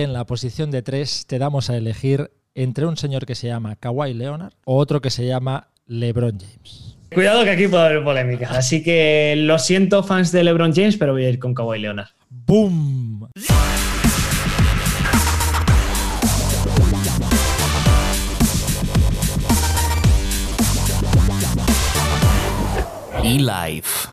En 0.00 0.12
la 0.12 0.24
posición 0.26 0.70
de 0.70 0.80
tres 0.80 1.26
te 1.26 1.40
damos 1.40 1.70
a 1.70 1.76
elegir 1.76 2.30
entre 2.54 2.86
un 2.86 2.96
señor 2.96 3.26
que 3.26 3.34
se 3.34 3.48
llama 3.48 3.74
Kawhi 3.74 4.14
Leonard 4.14 4.52
o 4.64 4.76
otro 4.76 5.00
que 5.00 5.10
se 5.10 5.26
llama 5.26 5.70
LeBron 5.88 6.38
James. 6.38 6.96
Cuidado 7.12 7.42
que 7.42 7.50
aquí 7.50 7.66
puede 7.66 7.86
haber 7.86 8.04
polémica. 8.04 8.48
Así 8.50 8.84
que 8.84 9.34
lo 9.36 9.58
siento, 9.58 10.04
fans 10.04 10.30
de 10.30 10.44
LeBron 10.44 10.72
James, 10.72 10.96
pero 10.96 11.14
voy 11.14 11.24
a 11.24 11.30
ir 11.30 11.40
con 11.40 11.52
Kawhi 11.52 11.80
Leonard. 11.80 12.10
¡Boom! 12.30 13.28
eLife. 23.24 24.10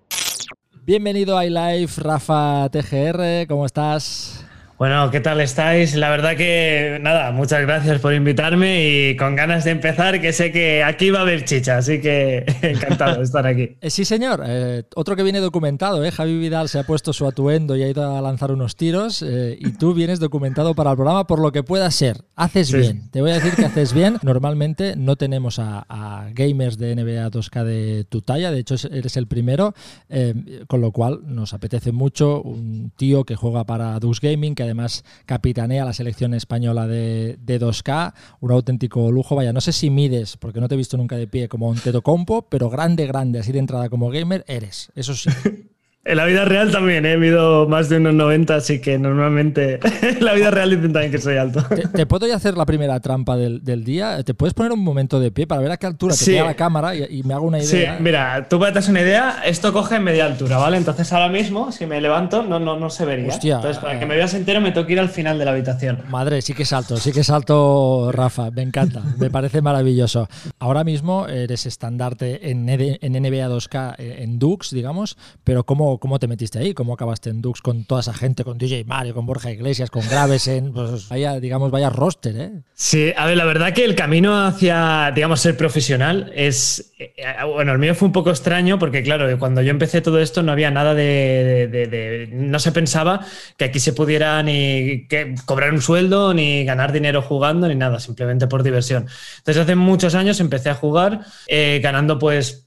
Bienvenido 0.83 1.37
a 1.37 1.45
iLife, 1.45 2.01
Rafa 2.01 2.69
TGR, 2.71 3.45
¿cómo 3.47 3.67
estás? 3.67 4.44
Bueno, 4.77 5.09
¿qué 5.09 5.21
tal 5.21 5.39
estáis? 5.39 5.95
La 5.95 6.09
verdad 6.09 6.35
que 6.35 6.97
nada, 7.01 7.31
muchas 7.31 7.61
gracias 7.61 8.01
por 8.01 8.13
invitarme 8.13 8.83
y 9.11 9.15
con 9.15 9.33
ganas 9.33 9.63
de 9.63 9.71
empezar, 9.71 10.19
que 10.19 10.33
sé 10.33 10.51
que 10.51 10.83
aquí 10.83 11.11
va 11.11 11.19
a 11.19 11.21
haber 11.21 11.45
chicha, 11.45 11.77
así 11.77 12.01
que 12.01 12.43
encantado 12.61 13.19
de 13.19 13.23
estar 13.23 13.47
aquí. 13.47 13.77
Eh, 13.79 13.89
sí, 13.89 14.03
señor. 14.03 14.43
Eh, 14.45 14.83
otro 14.95 15.15
que 15.15 15.23
viene 15.23 15.39
documentado, 15.39 16.03
¿eh? 16.03 16.11
Javi 16.11 16.37
Vidal 16.37 16.67
se 16.67 16.77
ha 16.79 16.83
puesto 16.83 17.13
su 17.13 17.25
atuendo 17.25 17.77
y 17.77 17.83
ha 17.83 17.87
ido 17.87 18.17
a 18.17 18.21
lanzar 18.21 18.51
unos 18.51 18.75
tiros 18.75 19.21
eh, 19.25 19.55
y 19.57 19.71
tú 19.77 19.93
vienes 19.93 20.19
documentado 20.19 20.75
para 20.75 20.91
el 20.91 20.97
programa 20.97 21.25
por 21.25 21.39
lo 21.39 21.53
que 21.53 21.63
pueda 21.63 21.89
ser. 21.89 22.17
Haces 22.35 22.67
Sí. 22.67 22.75
bien. 22.75 23.09
Te 23.11 23.21
voy 23.21 23.31
a 23.31 23.35
decir 23.35 23.53
que 23.55 23.63
haces 23.63 23.93
bien. 23.93 24.17
Normalmente 24.23 24.95
no 24.97 25.15
tenemos 25.15 25.57
a, 25.57 25.85
a 25.87 26.27
gamers 26.33 26.77
de 26.77 26.93
NBA 26.97 27.31
2K 27.31 27.63
de 27.63 28.03
tu 28.09 28.21
talla, 28.21 28.51
de 28.51 28.59
hecho 28.59 28.75
es- 28.75 28.89
eres 28.91 29.15
el 29.15 29.27
primero, 29.27 29.73
eh, 30.09 30.33
con 30.67 30.81
lo 30.81 30.91
cual 30.91 31.21
nos 31.23 31.53
apetece 31.53 31.93
mucho 31.93 32.41
un 32.41 32.91
tío 32.97 33.23
que 33.23 33.37
juega 33.37 33.63
para 33.63 33.97
Dux 34.01 34.19
Gaming, 34.19 34.53
que 34.53 34.64
además 34.65 35.03
capitanea 35.25 35.85
la 35.85 35.93
selección 35.93 36.33
española 36.33 36.87
de, 36.87 37.37
de 37.39 37.59
2K, 37.59 38.13
un 38.41 38.51
auténtico 38.51 39.11
lujo. 39.11 39.35
Vaya, 39.35 39.53
no 39.53 39.61
sé 39.61 39.71
si 39.71 39.89
mides, 39.89 40.37
porque 40.37 40.59
no 40.59 40.67
te 40.67 40.75
he 40.75 40.77
visto 40.77 40.97
nunca 40.97 41.15
de 41.15 41.27
pie 41.27 41.47
como 41.47 41.69
un 41.69 41.77
Teto 41.77 42.01
Compo, 42.01 42.43
pero 42.49 42.69
grande, 42.69 43.07
grande, 43.07 43.39
así 43.39 43.51
de 43.51 43.59
entrada 43.59 43.89
como 43.89 44.09
gamer, 44.09 44.43
eres, 44.47 44.91
eso 44.95 45.15
sí. 45.15 45.29
En 46.07 46.17
la 46.17 46.25
vida 46.25 46.45
real 46.45 46.71
también 46.71 47.03
he 47.07 47.17
mido 47.17 47.67
más 47.67 47.89
de 47.89 47.97
unos 47.97 48.13
90, 48.13 48.55
así 48.55 48.79
que 48.79 48.99
normalmente 48.99 49.79
en 50.03 50.23
la 50.23 50.33
vida 50.33 50.51
real 50.51 50.69
dicen 50.69 50.93
también 50.93 51.11
que 51.11 51.17
soy 51.17 51.37
alto. 51.37 51.63
¿Te, 51.63 51.87
te 51.87 52.05
puedo 52.05 52.27
ya 52.27 52.35
hacer 52.35 52.55
la 52.55 52.65
primera 52.67 52.99
trampa 52.99 53.35
del, 53.35 53.63
del 53.63 53.83
día? 53.83 54.21
¿Te 54.23 54.35
puedes 54.35 54.53
poner 54.53 54.71
un 54.71 54.81
momento 54.83 55.19
de 55.19 55.31
pie 55.31 55.47
para 55.47 55.61
ver 55.61 55.71
a 55.71 55.77
qué 55.77 55.87
altura 55.87 56.13
te 56.13 56.23
Sí. 56.23 56.31
queda 56.33 56.43
la 56.45 56.53
cámara 56.53 56.95
y, 56.95 57.05
y 57.09 57.23
me 57.23 57.33
hago 57.33 57.47
una 57.47 57.59
Sí, 57.61 57.77
idea? 57.77 57.97
mira, 57.99 58.47
tú 58.47 58.59
para 58.59 58.71
que 58.71 58.81
te 58.81 58.91
una 58.91 59.01
idea, 59.01 59.37
esto 59.45 59.73
coge 59.73 59.95
en 59.95 60.03
media 60.03 60.25
altura, 60.27 60.57
¿vale? 60.57 60.77
Entonces 60.77 61.11
ahora 61.11 61.27
mismo, 61.27 61.71
si 61.71 61.87
me 61.87 61.99
levanto, 61.99 62.43
no, 62.43 62.59
no, 62.59 62.77
no 62.77 62.89
se 62.91 63.03
vería. 63.03 63.29
Hostia. 63.29 63.55
Entonces, 63.55 63.81
para 63.81 63.99
que 63.99 64.05
me 64.05 64.15
veas 64.15 64.33
entero, 64.35 64.61
me 64.61 64.71
tengo 64.71 64.85
que 64.85 64.93
ir 64.93 64.99
al 64.99 65.09
final 65.09 65.39
de 65.39 65.45
la 65.45 65.51
habitación. 65.51 66.03
Madre, 66.09 66.43
sí 66.43 66.53
que 66.53 66.63
es 66.63 66.73
alto, 66.73 66.97
sí 66.97 67.11
que 67.13 67.21
es 67.21 67.31
alto, 67.31 68.11
Rafa. 68.11 68.51
Me 68.51 68.61
encanta, 68.61 69.01
me 69.17 69.31
parece 69.31 69.63
maravilloso. 69.63 70.27
Ahora 70.59 70.83
mismo 70.83 71.25
eres 71.27 71.65
estandarte 71.65 72.51
en, 72.51 72.69
en 72.69 73.11
NBA 73.23 73.49
2K 73.49 73.95
eh, 73.97 74.17
en 74.19 74.37
Dux, 74.37 74.69
digamos, 74.69 75.17
pero 75.43 75.63
¿cómo, 75.65 75.94
¿cómo 75.99 76.19
te 76.19 76.27
metiste 76.27 76.59
ahí? 76.59 76.73
¿Cómo 76.73 76.93
acabaste 76.93 77.29
en 77.29 77.41
Dux 77.41 77.61
con 77.61 77.85
toda 77.85 78.01
esa 78.01 78.13
gente, 78.13 78.43
con 78.43 78.57
DJ 78.57 78.83
Mario, 78.85 79.13
con 79.13 79.25
Borja 79.25 79.51
Iglesias, 79.51 79.89
con 79.89 80.07
Gravesen? 80.07 80.73
Pues 80.73 81.09
vaya, 81.09 81.39
digamos, 81.39 81.71
vaya 81.71 81.89
roster, 81.89 82.35
¿eh? 82.37 82.51
Sí, 82.73 83.11
a 83.15 83.25
ver, 83.25 83.37
la 83.37 83.45
verdad 83.45 83.73
que 83.73 83.85
el 83.85 83.95
camino 83.95 84.45
hacia, 84.45 85.11
digamos, 85.15 85.39
ser 85.41 85.55
profesional 85.57 86.31
es. 86.35 86.93
eh, 86.99 87.13
Bueno, 87.45 87.71
el 87.73 87.79
mío 87.79 87.95
fue 87.95 88.07
un 88.07 88.11
poco 88.11 88.29
extraño 88.29 88.77
porque, 88.79 89.01
claro, 89.03 89.37
cuando 89.39 89.61
yo 89.61 89.71
empecé 89.71 90.01
todo 90.01 90.19
esto 90.19 90.43
no 90.43 90.51
había 90.51 90.71
nada 90.71 90.93
de- 90.93 92.29
no 92.31 92.59
se 92.59 92.71
pensaba 92.71 93.25
que 93.57 93.65
aquí 93.65 93.79
se 93.79 93.93
pudiera 93.93 94.41
ni 94.43 95.07
que 95.07 95.35
cobrar 95.45 95.73
un 95.73 95.81
sueldo, 95.81 96.33
ni 96.33 96.65
ganar 96.65 96.91
dinero 96.91 97.21
jugando, 97.21 97.67
ni 97.67 97.75
nada, 97.75 97.99
simplemente 97.99 98.47
por 98.47 98.63
diversión. 98.63 99.07
Entonces, 99.37 99.63
hace 99.63 99.75
muchos 99.75 100.15
años 100.15 100.39
empecé 100.39 100.69
a 100.69 100.75
jugar 100.75 101.21
eh, 101.47 101.79
ganando, 101.81 102.19
pues. 102.19 102.64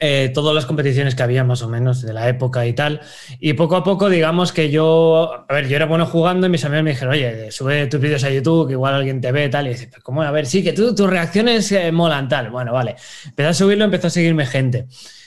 Eh, 0.00 0.30
todas 0.32 0.54
las 0.54 0.64
competiciones 0.64 1.14
que 1.14 1.22
había 1.22 1.44
más 1.44 1.60
o 1.62 1.68
menos 1.68 2.00
de 2.00 2.14
la 2.14 2.28
época 2.28 2.66
y 2.66 2.72
tal. 2.72 3.00
Y 3.38 3.52
poco 3.52 3.76
a 3.76 3.84
poco, 3.84 4.08
digamos 4.08 4.52
que 4.52 4.70
yo, 4.70 5.44
a 5.46 5.52
ver, 5.52 5.68
yo 5.68 5.76
era 5.76 5.84
bueno 5.84 6.06
jugando 6.06 6.46
y 6.46 6.50
mis 6.50 6.64
amigos 6.64 6.84
me 6.84 6.90
dijeron, 6.90 7.12
oye, 7.12 7.52
sube 7.52 7.86
tus 7.86 8.00
vídeos 8.00 8.24
a 8.24 8.30
YouTube, 8.30 8.66
que 8.66 8.72
igual 8.72 8.94
alguien 8.94 9.20
te 9.20 9.30
ve 9.30 9.48
tal. 9.50 9.66
Y 9.66 9.70
dice, 9.70 9.88
pero 9.90 10.02
¿cómo? 10.02 10.22
A 10.22 10.30
ver, 10.30 10.46
sí, 10.46 10.64
que 10.64 10.72
tú, 10.72 10.94
tus 10.94 11.08
reacciones 11.08 11.70
eh, 11.72 11.92
molan 11.92 12.28
tal. 12.28 12.50
Bueno, 12.50 12.72
vale. 12.72 12.96
Empecé 13.26 13.48
a 13.48 13.54
subirlo, 13.54 13.84
empezó 13.84 14.06
a 14.06 14.10
seguirme 14.10 14.46
gente. 14.46 14.86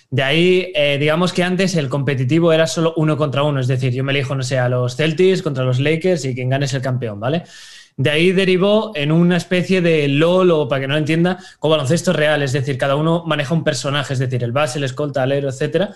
De 0.10 0.22
ahí, 0.22 0.72
eh, 0.76 0.98
digamos 1.00 1.34
que 1.34 1.44
antes 1.44 1.76
el 1.76 1.90
competitivo 1.90 2.54
era 2.54 2.68
solo 2.68 2.94
uno 2.98 3.18
contra 3.18 3.44
uno, 3.44 3.60
es 3.60 3.68
decir, 3.68 3.94
yo 3.94 4.04
me 4.04 4.12
elijo, 4.12 4.36
no 4.36 4.44
sé, 4.44 4.60
a 4.60 4.70
los 4.70 4.96
Celtics 4.96 5.42
contra 5.42 5.64
los 5.64 5.80
Lakers 5.80 6.26
y 6.26 6.36
quien 6.36 6.50
gane 6.50 6.66
es 6.66 6.74
el 6.76 6.84
campeón, 6.84 7.20
¿vale? 7.20 7.44
De 7.96 8.10
ahí 8.10 8.32
derivó 8.32 8.92
en 8.96 9.12
una 9.12 9.38
especie 9.38 9.82
de 9.82 10.08
LOL, 10.08 10.50
o 10.52 10.68
para 10.68 10.82
que 10.82 10.88
no 10.88 10.94
lo 10.94 11.00
entienda, 11.00 11.38
con 11.60 11.70
baloncesto 11.72 12.12
real, 12.12 12.42
es 12.42 12.52
decir, 12.52 12.78
cada 12.78 12.96
uno 12.96 13.24
maneja 13.28 13.54
un 13.54 13.64
personaje, 13.64 14.14
es 14.14 14.20
decir, 14.20 14.44
el 14.44 14.52
base, 14.52 14.80
el 14.80 14.86
escolta, 14.86 15.24
el 15.24 15.32
héroe, 15.32 15.52
etc. 15.52 15.92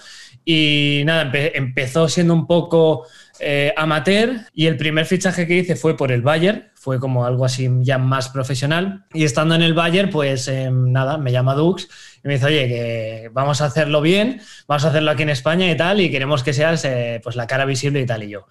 Y 0.45 1.01
nada, 1.05 1.31
empe- 1.31 1.51
empezó 1.55 2.07
siendo 2.07 2.33
un 2.35 2.45
poco 2.45 3.07
eh, 3.39 3.73
amateur 3.75 4.31
y 4.53 4.67
el 4.67 4.77
primer 4.77 5.05
fichaje 5.05 5.47
que 5.47 5.55
hice 5.55 5.75
fue 5.75 5.97
por 5.97 6.11
el 6.11 6.21
Bayern, 6.21 6.69
fue 6.75 6.99
como 6.99 7.25
algo 7.25 7.43
así 7.45 7.67
ya 7.81 7.97
más 7.97 8.29
profesional. 8.29 9.05
Y 9.13 9.23
estando 9.23 9.55
en 9.55 9.63
el 9.63 9.73
Bayern, 9.73 10.09
pues 10.11 10.47
eh, 10.47 10.69
nada, 10.71 11.17
me 11.17 11.31
llama 11.31 11.55
Dux 11.55 11.87
y 12.23 12.27
me 12.27 12.35
dice, 12.35 12.45
oye, 12.45 12.67
que 12.67 13.29
vamos 13.33 13.59
a 13.61 13.65
hacerlo 13.65 14.01
bien, 14.01 14.39
vamos 14.67 14.85
a 14.85 14.89
hacerlo 14.89 15.11
aquí 15.11 15.23
en 15.23 15.29
España 15.29 15.69
y 15.69 15.75
tal, 15.75 15.99
y 15.99 16.11
queremos 16.11 16.43
que 16.43 16.53
seas 16.53 16.85
eh, 16.85 17.19
pues 17.23 17.35
la 17.35 17.47
cara 17.47 17.65
visible 17.65 17.99
y 18.01 18.05
tal. 18.05 18.23
Y 18.23 18.29
yo, 18.29 18.47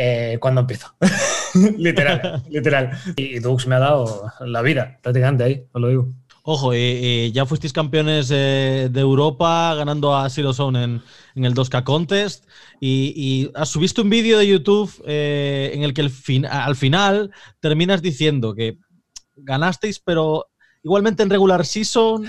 eh, 0.00 0.38
¿cuándo 0.40 0.60
empiezo? 0.62 0.94
literal, 1.76 2.42
literal. 2.50 2.90
Y 3.16 3.38
Dux 3.40 3.66
me 3.66 3.74
ha 3.74 3.80
dado 3.80 4.30
la 4.40 4.62
vida, 4.62 4.98
prácticamente 5.02 5.44
ahí, 5.44 5.64
os 5.72 5.80
lo 5.82 5.88
digo. 5.88 6.08
Ojo, 6.50 6.72
y, 6.74 6.78
y 6.78 7.32
ya 7.32 7.44
fuisteis 7.44 7.74
campeones 7.74 8.30
eh, 8.32 8.88
de 8.90 9.00
Europa 9.00 9.74
ganando 9.74 10.16
a 10.16 10.30
Zero 10.30 10.54
Zone 10.54 10.82
en, 10.82 11.02
en 11.34 11.44
el 11.44 11.52
2K 11.54 11.84
Contest. 11.84 12.46
Y, 12.80 13.12
y 13.14 13.50
has- 13.54 13.68
subiste 13.68 14.00
un 14.00 14.08
vídeo 14.08 14.38
de 14.38 14.46
YouTube 14.46 14.90
eh, 15.06 15.72
en 15.74 15.82
el 15.82 15.92
que 15.92 16.00
el 16.00 16.08
fin- 16.10 16.46
al 16.46 16.74
final 16.76 17.30
terminas 17.60 18.00
diciendo 18.00 18.54
que 18.54 18.78
ganasteis, 19.36 19.98
pero 20.00 20.46
igualmente 20.82 21.22
en 21.22 21.28
regular 21.30 21.66
season 21.66 22.24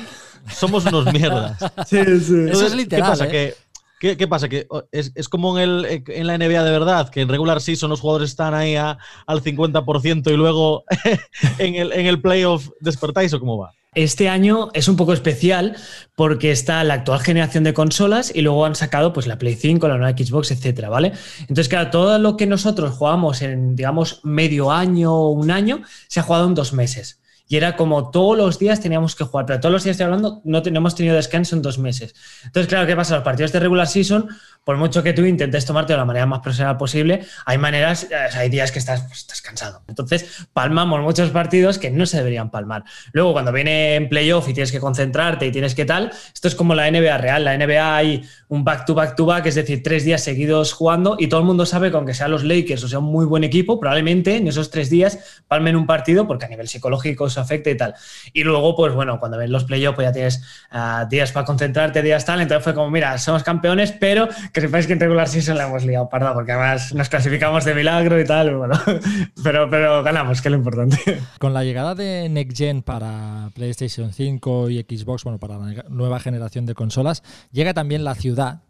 somos 0.51 0.85
unos 0.85 1.13
mierdas. 1.13 1.57
Sí, 1.87 1.99
sí. 2.19 2.35
Eso 2.49 2.65
es 2.65 2.71
¿Qué 2.71 2.77
literal, 2.77 3.09
pasa? 3.11 3.25
¿eh? 3.27 3.29
Que, 3.31 3.55
¿qué, 3.99 4.27
pasa? 4.27 4.49
Que 4.49 4.67
es, 4.91 5.11
es 5.15 5.29
como 5.29 5.57
en, 5.57 5.69
el, 5.69 6.03
en 6.07 6.27
la 6.27 6.37
NBA 6.37 6.63
de 6.63 6.71
verdad, 6.71 7.09
que 7.09 7.21
en 7.21 7.29
regular 7.29 7.61
season 7.61 7.89
los 7.89 7.99
jugadores 8.01 8.29
están 8.31 8.53
ahí 8.53 8.75
a- 8.75 8.97
al 9.27 9.41
50% 9.43 10.31
y 10.31 10.37
luego 10.37 10.83
en 11.59 11.75
el, 11.75 11.91
en 11.93 12.05
el 12.05 12.21
playoff 12.21 12.69
despertáis 12.79 13.33
o 13.33 13.39
cómo 13.39 13.57
va. 13.57 13.73
Este 13.95 14.29
año 14.29 14.69
es 14.73 14.87
un 14.87 14.95
poco 14.95 15.13
especial 15.13 15.75
porque 16.15 16.51
está 16.51 16.83
la 16.83 16.93
actual 16.93 17.21
generación 17.21 17.63
de 17.63 17.73
consolas 17.73 18.31
y 18.33 18.41
luego 18.41 18.65
han 18.65 18.75
sacado 18.75 19.13
pues 19.13 19.25
la 19.25 19.39
Play 19.39 19.55
5, 19.55 19.87
la 19.87 19.97
nueva 19.97 20.15
Xbox, 20.15 20.51
etcétera, 20.51 20.89
¿vale? 20.89 21.13
Entonces, 21.41 21.69
claro, 21.69 21.89
todo 21.89 22.19
lo 22.19 22.37
que 22.37 22.45
nosotros 22.45 22.95
jugamos 22.95 23.41
en, 23.41 23.75
digamos, 23.75 24.21
medio 24.23 24.71
año 24.71 25.11
o 25.13 25.29
un 25.31 25.49
año, 25.49 25.81
se 26.07 26.19
ha 26.19 26.23
jugado 26.23 26.47
en 26.47 26.53
dos 26.53 26.71
meses. 26.71 27.18
Y 27.51 27.57
era 27.57 27.75
como 27.75 28.11
todos 28.11 28.37
los 28.37 28.59
días 28.59 28.79
teníamos 28.79 29.15
que 29.15 29.23
jugar, 29.23 29.47
pero 29.47 29.59
todos 29.59 29.73
los 29.73 29.83
días 29.83 29.95
estoy 29.95 30.05
hablando, 30.05 30.39
no 30.45 30.61
tenemos 30.61 30.93
tenido 30.93 31.15
descanso 31.15 31.55
en 31.55 31.63
dos 31.63 31.79
meses. 31.79 32.13
Entonces, 32.45 32.69
claro, 32.69 32.85
¿qué 32.85 32.95
pasa? 32.95 33.15
Los 33.15 33.23
partidos 33.23 33.51
de 33.51 33.59
regular 33.59 33.87
season, 33.87 34.29
por 34.63 34.77
mucho 34.77 35.01
que 35.01 35.13
tú 35.13 35.25
intentes 35.25 35.65
tomarte 35.65 35.93
de 35.93 35.97
la 35.97 36.05
manera 36.05 36.27
más 36.27 36.41
profesional 36.41 36.77
posible, 36.77 37.25
hay 37.47 37.57
maneras, 37.57 38.03
eh, 38.03 38.37
hay 38.37 38.49
días 38.49 38.71
que 38.71 38.77
estás, 38.77 39.01
pues, 39.01 39.21
estás 39.21 39.41
cansado. 39.41 39.81
Entonces, 39.87 40.47
palmamos 40.53 41.01
muchos 41.01 41.31
partidos 41.31 41.79
que 41.79 41.89
no 41.89 42.05
se 42.05 42.17
deberían 42.17 42.51
palmar. 42.51 42.83
Luego, 43.13 43.33
cuando 43.33 43.51
viene 43.51 43.95
en 43.95 44.09
playoff 44.09 44.47
y 44.47 44.53
tienes 44.53 44.71
que 44.71 44.79
concentrarte 44.79 45.47
y 45.47 45.51
tienes 45.51 45.73
que 45.73 45.85
tal, 45.85 46.11
esto 46.31 46.47
es 46.47 46.53
como 46.53 46.75
la 46.75 46.89
NBA 46.91 47.17
real. 47.17 47.45
La 47.45 47.57
NBA 47.57 47.95
hay 47.95 48.29
un 48.49 48.63
back 48.63 48.85
to 48.85 48.93
back 48.93 49.15
to 49.15 49.25
back, 49.25 49.47
es 49.47 49.55
decir, 49.55 49.81
tres 49.81 50.05
días 50.05 50.23
seguidos 50.23 50.73
jugando 50.73 51.17
y 51.17 51.27
todo 51.27 51.39
el 51.39 51.47
mundo 51.47 51.65
sabe 51.65 51.89
que 51.89 51.97
aunque 51.97 52.13
sean 52.13 52.29
los 52.29 52.43
Lakers 52.43 52.83
o 52.83 52.87
sea 52.87 52.99
un 52.99 53.05
muy 53.05 53.25
buen 53.25 53.43
equipo, 53.43 53.79
probablemente 53.79 54.35
en 54.35 54.47
esos 54.47 54.69
tres 54.69 54.91
días 54.91 55.41
palmen 55.47 55.75
un 55.75 55.87
partido 55.87 56.27
porque 56.27 56.45
a 56.45 56.49
nivel 56.49 56.67
psicológico 56.67 57.29
afecta 57.39 57.69
y 57.69 57.77
tal. 57.77 57.95
Y 58.33 58.43
luego, 58.43 58.75
pues 58.75 58.93
bueno, 58.93 59.19
cuando 59.19 59.37
ven 59.37 59.51
los 59.51 59.63
playoffs, 59.63 59.95
pues 59.95 60.07
ya 60.07 60.11
tienes 60.11 60.43
ah, 60.71 61.07
días 61.09 61.31
para 61.31 61.45
concentrarte, 61.45 62.01
días 62.01 62.25
tal. 62.25 62.41
Entonces 62.41 62.63
fue 62.63 62.73
como, 62.73 62.89
mira, 62.89 63.17
somos 63.17 63.43
campeones, 63.43 63.91
pero 63.91 64.27
que 64.53 64.61
sepáis 64.61 64.87
que 64.87 64.93
en 64.93 64.99
regular 64.99 65.27
season 65.27 65.57
la 65.57 65.67
hemos 65.67 65.85
liado, 65.85 66.09
parda, 66.09 66.33
porque 66.33 66.51
además 66.51 66.93
nos 66.93 67.09
clasificamos 67.09 67.65
de 67.65 67.75
milagro 67.75 68.19
y 68.19 68.25
tal. 68.25 68.55
Bueno, 68.55 68.79
pero, 69.43 69.69
pero 69.69 70.03
ganamos, 70.03 70.41
que 70.41 70.47
es 70.47 70.51
lo 70.51 70.57
importante. 70.57 70.97
Con 71.39 71.53
la 71.53 71.63
llegada 71.63 71.95
de 71.95 72.27
Next 72.29 72.57
Gen 72.57 72.81
para 72.81 73.49
PlayStation 73.53 74.13
5 74.13 74.69
y 74.69 74.81
Xbox, 74.81 75.23
bueno, 75.23 75.39
para 75.39 75.57
la 75.57 75.83
nueva 75.89 76.19
generación 76.19 76.65
de 76.65 76.73
consolas, 76.73 77.23
llega 77.51 77.73
también 77.73 78.03
la 78.03 78.15
ciudad 78.15 78.61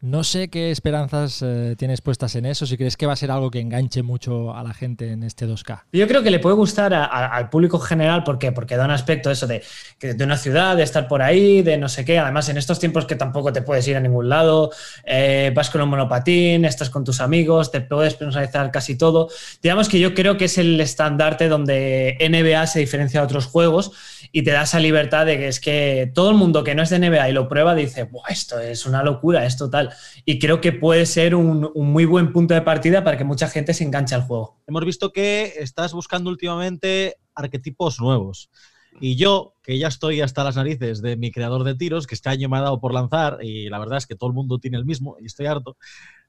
No 0.00 0.24
sé 0.24 0.48
qué 0.48 0.70
esperanzas 0.70 1.42
eh, 1.42 1.74
tienes 1.76 2.00
puestas 2.00 2.34
en 2.36 2.46
eso, 2.46 2.66
si 2.66 2.76
crees 2.76 2.96
que 2.96 3.06
va 3.06 3.12
a 3.12 3.16
ser 3.16 3.30
algo 3.30 3.50
que 3.50 3.60
enganche 3.60 4.02
mucho 4.02 4.54
a 4.54 4.62
la 4.62 4.72
gente 4.72 5.12
en 5.12 5.22
este 5.22 5.46
2K. 5.46 5.82
Yo 5.92 6.06
creo 6.06 6.22
que 6.22 6.30
le 6.30 6.38
puede 6.38 6.56
gustar 6.56 6.94
al 6.94 7.50
público 7.50 7.78
general, 7.78 8.24
¿por 8.24 8.38
qué? 8.38 8.52
Porque 8.52 8.76
da 8.76 8.84
un 8.84 8.90
aspecto 8.90 9.30
eso 9.30 9.46
de, 9.46 9.62
de 10.00 10.24
una 10.24 10.36
ciudad, 10.36 10.76
de 10.76 10.82
estar 10.82 11.08
por 11.08 11.22
ahí, 11.22 11.62
de 11.62 11.76
no 11.76 11.88
sé 11.88 12.04
qué, 12.04 12.18
además 12.18 12.48
en 12.48 12.56
estos 12.56 12.78
tiempos 12.78 13.04
que 13.04 13.16
tampoco 13.16 13.52
te 13.52 13.62
puedes 13.62 13.86
ir 13.88 13.96
a 13.96 14.00
ningún 14.00 14.28
lado, 14.28 14.70
eh, 15.04 15.52
vas 15.54 15.70
con 15.70 15.80
un 15.80 15.88
monopatín, 15.88 16.64
estás 16.64 16.90
con 16.90 17.04
tus 17.04 17.20
amigos, 17.20 17.70
te 17.70 17.80
puedes 17.80 18.14
personalizar 18.14 18.70
casi 18.70 18.96
todo. 18.96 19.28
Digamos 19.62 19.88
que 19.88 19.98
yo 19.98 20.14
creo 20.14 20.36
que 20.36 20.46
es 20.46 20.58
el 20.58 20.80
estandarte 20.80 21.48
donde 21.48 22.16
NBA 22.20 22.66
se 22.66 22.80
diferencia 22.80 23.20
de 23.20 23.26
otros 23.26 23.46
juegos 23.46 23.92
y 24.32 24.42
te 24.42 24.50
da 24.50 24.62
esa 24.62 24.80
libertad 24.80 25.26
de 25.26 25.38
que 25.38 25.48
es 25.48 25.60
que 25.60 26.10
todo 26.14 26.30
el 26.30 26.36
mundo 26.36 26.64
que 26.64 26.74
no 26.74 26.82
es 26.82 26.90
de 26.90 26.98
NBA 26.98 27.30
y 27.30 27.32
lo 27.32 27.48
prueba 27.48 27.74
dice, 27.74 28.08
esto 28.28 28.58
es 28.60 28.86
una 28.86 29.02
locura, 29.02 29.15
es 29.44 29.56
total. 29.56 29.90
Y 30.24 30.38
creo 30.38 30.60
que 30.60 30.72
puede 30.72 31.06
ser 31.06 31.34
un, 31.34 31.70
muy 31.74 32.04
buen 32.04 32.32
punto 32.32 32.54
de 32.54 32.62
partida 32.62 33.04
para 33.04 33.16
que 33.16 33.24
mucha 33.24 33.48
gente 33.48 33.74
se 33.74 33.84
enganche 33.84 34.14
al 34.14 34.22
juego. 34.22 34.60
Hemos 34.66 34.84
visto 34.84 35.12
que 35.12 35.54
estás 35.58 35.92
buscando 35.92 36.30
últimamente 36.30 37.16
arquetipos 37.34 38.00
nuevos. 38.00 38.50
Y 39.00 39.16
yo, 39.16 39.54
que 39.62 39.78
ya 39.78 39.88
estoy 39.88 40.22
hasta 40.22 40.42
las 40.42 40.56
narices 40.56 41.02
de 41.02 41.16
mi 41.16 41.30
creador 41.30 41.64
de 41.64 41.74
tiros, 41.74 42.06
que 42.06 42.14
este 42.14 42.30
año 42.30 42.48
me 42.48 42.56
ha 42.56 42.62
dado 42.62 42.80
por 42.80 42.94
lanzar, 42.94 43.38
y 43.42 43.68
la 43.68 43.78
verdad 43.78 43.98
es 43.98 44.06
que 44.06 44.14
todo 44.14 44.30
el 44.30 44.34
mundo 44.34 44.58
tiene 44.58 44.78
el 44.78 44.86
mismo, 44.86 45.16
y 45.20 45.26
estoy 45.26 45.44
harto, 45.44 45.76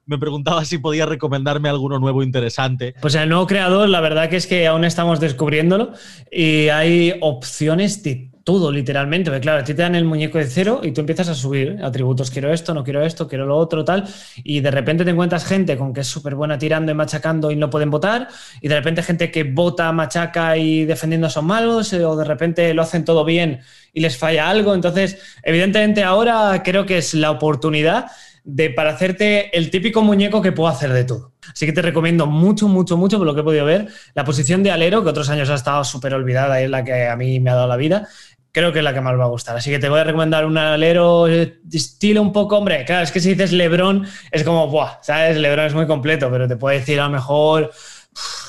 me 0.08 0.18
preguntaba 0.18 0.66
si 0.66 0.78
podía 0.78 1.06
recomendarme 1.06 1.70
alguno 1.70 2.00
nuevo 2.00 2.24
interesante. 2.24 2.96
Pues 3.02 3.14
el 3.16 3.30
nuevo 3.30 3.46
creador, 3.46 3.88
la 3.90 4.02
verdad 4.02 4.30
que 4.30 4.38
es 4.38 4.48
que 4.48 4.66
aún 4.66 4.86
estamos 4.86 5.20
descubriéndolo 5.20 5.92
y 6.32 6.70
hay 6.70 7.14
opciones 7.22 8.02
de 8.04 8.32
todo, 8.48 8.72
literalmente. 8.72 9.30
Porque 9.30 9.42
claro, 9.42 9.60
a 9.60 9.64
ti 9.66 9.74
te 9.74 9.82
dan 9.82 9.94
el 9.94 10.06
muñeco 10.06 10.38
de 10.38 10.46
cero 10.46 10.80
y 10.82 10.94
tú 10.94 11.02
empiezas 11.02 11.28
a 11.28 11.36
subir 11.36 11.80
atributos. 11.84 12.32
Quiero 12.32 12.54
esto, 12.54 12.74
no 12.74 12.82
quiero 12.82 13.04
esto, 13.04 13.28
quiero 13.28 13.46
lo 13.46 13.58
otro, 13.58 13.84
tal. 13.84 14.06
Y 14.42 14.62
de 14.62 14.72
repente 14.72 15.04
te 15.04 15.12
encuentras 15.12 15.44
gente 15.44 15.78
con 15.78 15.94
que 15.94 16.00
es 16.00 16.08
súper 16.08 16.34
buena 16.34 16.58
tirando 16.58 16.90
y 16.90 16.96
machacando 16.96 17.52
y 17.52 17.58
no 17.58 17.70
pueden 17.70 17.92
votar. 17.92 18.30
Y 18.62 18.70
de 18.70 18.76
repente 18.76 19.04
gente 19.04 19.32
que 19.32 19.44
vota, 19.44 19.92
machaca 19.92 20.56
y 20.56 20.86
defendiendo 20.86 21.30
son 21.30 21.44
malos. 21.44 21.92
O 21.92 22.16
de 22.16 22.24
repente 22.24 22.74
lo 22.74 22.84
hacen 22.84 23.04
todo 23.04 23.26
bien 23.26 23.60
y 23.92 24.00
les 24.00 24.16
falla 24.16 24.50
algo. 24.50 24.74
Entonces, 24.74 25.18
evidentemente 25.44 26.06
ahora 26.06 26.62
creo 26.64 26.86
que 26.86 27.00
es 27.00 27.14
la 27.16 27.32
oportunidad 27.32 28.06
de 28.46 28.70
para 28.70 28.92
hacerte 28.92 29.56
el 29.58 29.70
típico 29.70 30.02
muñeco 30.02 30.42
que 30.42 30.54
puedo 30.54 30.70
hacer 30.70 30.94
de 30.94 31.04
todo. 31.04 31.34
Así 31.52 31.66
que 31.66 31.74
te 31.74 31.82
recomiendo 31.82 32.28
mucho, 32.28 32.70
mucho, 32.70 32.96
mucho, 32.96 33.18
por 33.18 33.28
lo 33.28 33.34
que 33.34 33.42
he 33.42 33.44
podido 33.44 33.66
ver, 33.66 33.88
la 34.14 34.24
posición 34.24 34.64
de 34.64 34.72
alero, 34.72 35.04
que 35.04 35.10
otros 35.10 35.30
años 35.30 35.50
ha 35.50 35.56
estado 35.56 35.84
súper 35.84 36.14
olvidada 36.14 36.62
es 36.62 36.70
la 36.70 36.84
que 36.84 37.08
a 37.08 37.16
mí 37.18 37.42
me 37.42 37.50
ha 37.50 37.56
dado 37.56 37.68
la 37.68 37.76
vida. 37.76 38.08
Creo 38.58 38.74
que 38.74 38.80
es 38.80 38.84
la 38.84 38.92
que 38.92 39.02
más 39.02 39.14
va 39.20 39.26
a 39.26 39.28
gustar. 39.28 39.56
Así 39.56 39.70
que 39.70 39.78
te 39.78 39.88
voy 39.88 40.00
a 40.00 40.04
recomendar 40.04 40.44
un 40.44 40.58
alero 40.58 41.26
de 41.26 41.60
estilo 41.72 42.24
un 42.24 42.34
poco, 42.34 42.58
hombre, 42.58 42.84
claro, 42.86 43.04
es 43.04 43.12
que 43.12 43.20
si 43.20 43.36
dices 43.36 43.52
Lebron, 43.52 44.08
es 44.32 44.44
como, 44.44 44.68
buah, 44.68 44.98
¿sabes? 45.04 45.38
Lebron 45.38 45.68
es 45.68 45.76
muy 45.76 45.86
completo, 45.86 46.32
pero 46.32 46.48
te 46.48 46.56
puede 46.56 46.80
decir 46.80 47.00
a 47.00 47.04
lo 47.04 47.12
mejor 47.12 47.72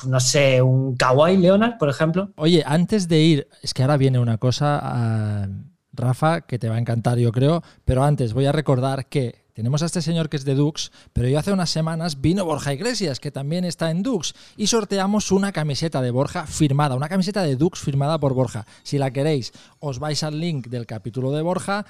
no 0.06 0.19
sé, 0.19 0.62
un 0.62 0.96
Kawaii 0.96 1.37
Leonard, 1.37 1.76
por 1.76 1.90
ejemplo. 1.90 2.32
Oye, 2.37 2.64
antes 2.66 3.06
de 3.06 3.19
ir, 3.19 3.49
es 3.62 3.75
que 3.75 3.82
ahora 3.82 3.99
viene 3.99 4.19
una 4.19 4.38
cosa, 4.38 4.81
ah, 4.82 5.46
Rafa, 5.93 6.40
que 6.40 6.58
te 6.58 6.70
va 6.70 6.76
a 6.76 6.78
encantar, 6.78 7.19
yo 7.19 7.31
creo, 7.31 7.62
pero 7.84 8.02
antes 8.02 8.32
voy 8.32 8.46
a 8.46 8.52
recordar 8.52 9.10
que 9.10 9.44
tenemos 9.58 9.82
a 9.82 9.87
este 9.87 10.02
señor 10.02 10.28
que 10.28 10.37
es 10.37 10.44
de 10.44 10.55
Dux, 10.55 10.93
pero 11.12 11.26
yo 11.26 11.37
hace 11.37 11.50
unas 11.50 11.69
semanas 11.69 12.20
vino 12.20 12.44
Borja 12.44 12.72
Iglesias, 12.72 13.19
que 13.19 13.32
también 13.32 13.64
está 13.64 13.90
en 13.90 14.05
Dux, 14.05 14.37
y 14.56 14.69
sorteamos 14.69 15.32
una 15.32 15.50
camiseta 15.50 16.00
de 16.00 16.12
Borja 16.12 16.46
firmada, 16.46 16.94
una 16.94 17.08
camiseta 17.08 17.43
de 17.43 17.56
Dux 17.56 17.81
firmada 17.81 18.20
por 18.20 18.34
Borja. 18.34 18.66
Si 18.84 18.99
la 18.99 19.10
queréis, 19.10 19.50
os 19.81 19.99
vais 19.99 20.22
al 20.22 20.38
link 20.38 20.69
del 20.69 20.87
capítulo 20.87 21.32
de 21.32 21.43
Borja, 21.43 21.87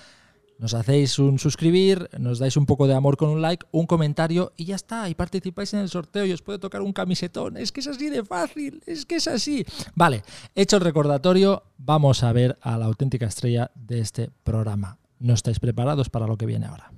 nos 0.58 0.72
hacéis 0.72 1.18
un 1.18 1.38
suscribir, 1.38 2.08
nos 2.18 2.38
dais 2.38 2.56
un 2.56 2.64
poco 2.64 2.86
de 2.86 2.94
amor 2.94 3.18
con 3.18 3.28
un 3.28 3.42
like, 3.42 3.66
un 3.70 3.86
comentario 3.86 4.54
y 4.56 4.64
ya 4.64 4.76
está. 4.76 5.10
Y 5.10 5.14
participáis 5.14 5.74
en 5.74 5.80
el 5.80 5.90
sorteo 5.90 6.24
y 6.24 6.32
os 6.32 6.40
puede 6.40 6.58
tocar 6.58 6.80
un 6.80 6.94
camisetón. 6.94 7.58
Es 7.58 7.70
que 7.70 7.80
es 7.80 7.86
así 7.86 8.08
de 8.08 8.24
fácil, 8.24 8.82
es 8.86 9.04
que 9.04 9.16
es 9.16 9.28
así. 9.28 9.66
Vale, 9.94 10.22
hecho 10.54 10.76
el 10.76 10.82
recordatorio, 10.82 11.64
vamos 11.76 12.22
a 12.22 12.32
ver 12.32 12.58
a 12.62 12.78
la 12.78 12.86
auténtica 12.86 13.26
estrella 13.26 13.70
de 13.74 14.00
este 14.00 14.30
programa. 14.42 14.96
¿No 15.18 15.34
estáis 15.34 15.60
preparados 15.60 16.08
para 16.08 16.26
lo 16.26 16.38
que 16.38 16.46
viene 16.46 16.64
ahora? 16.64 16.92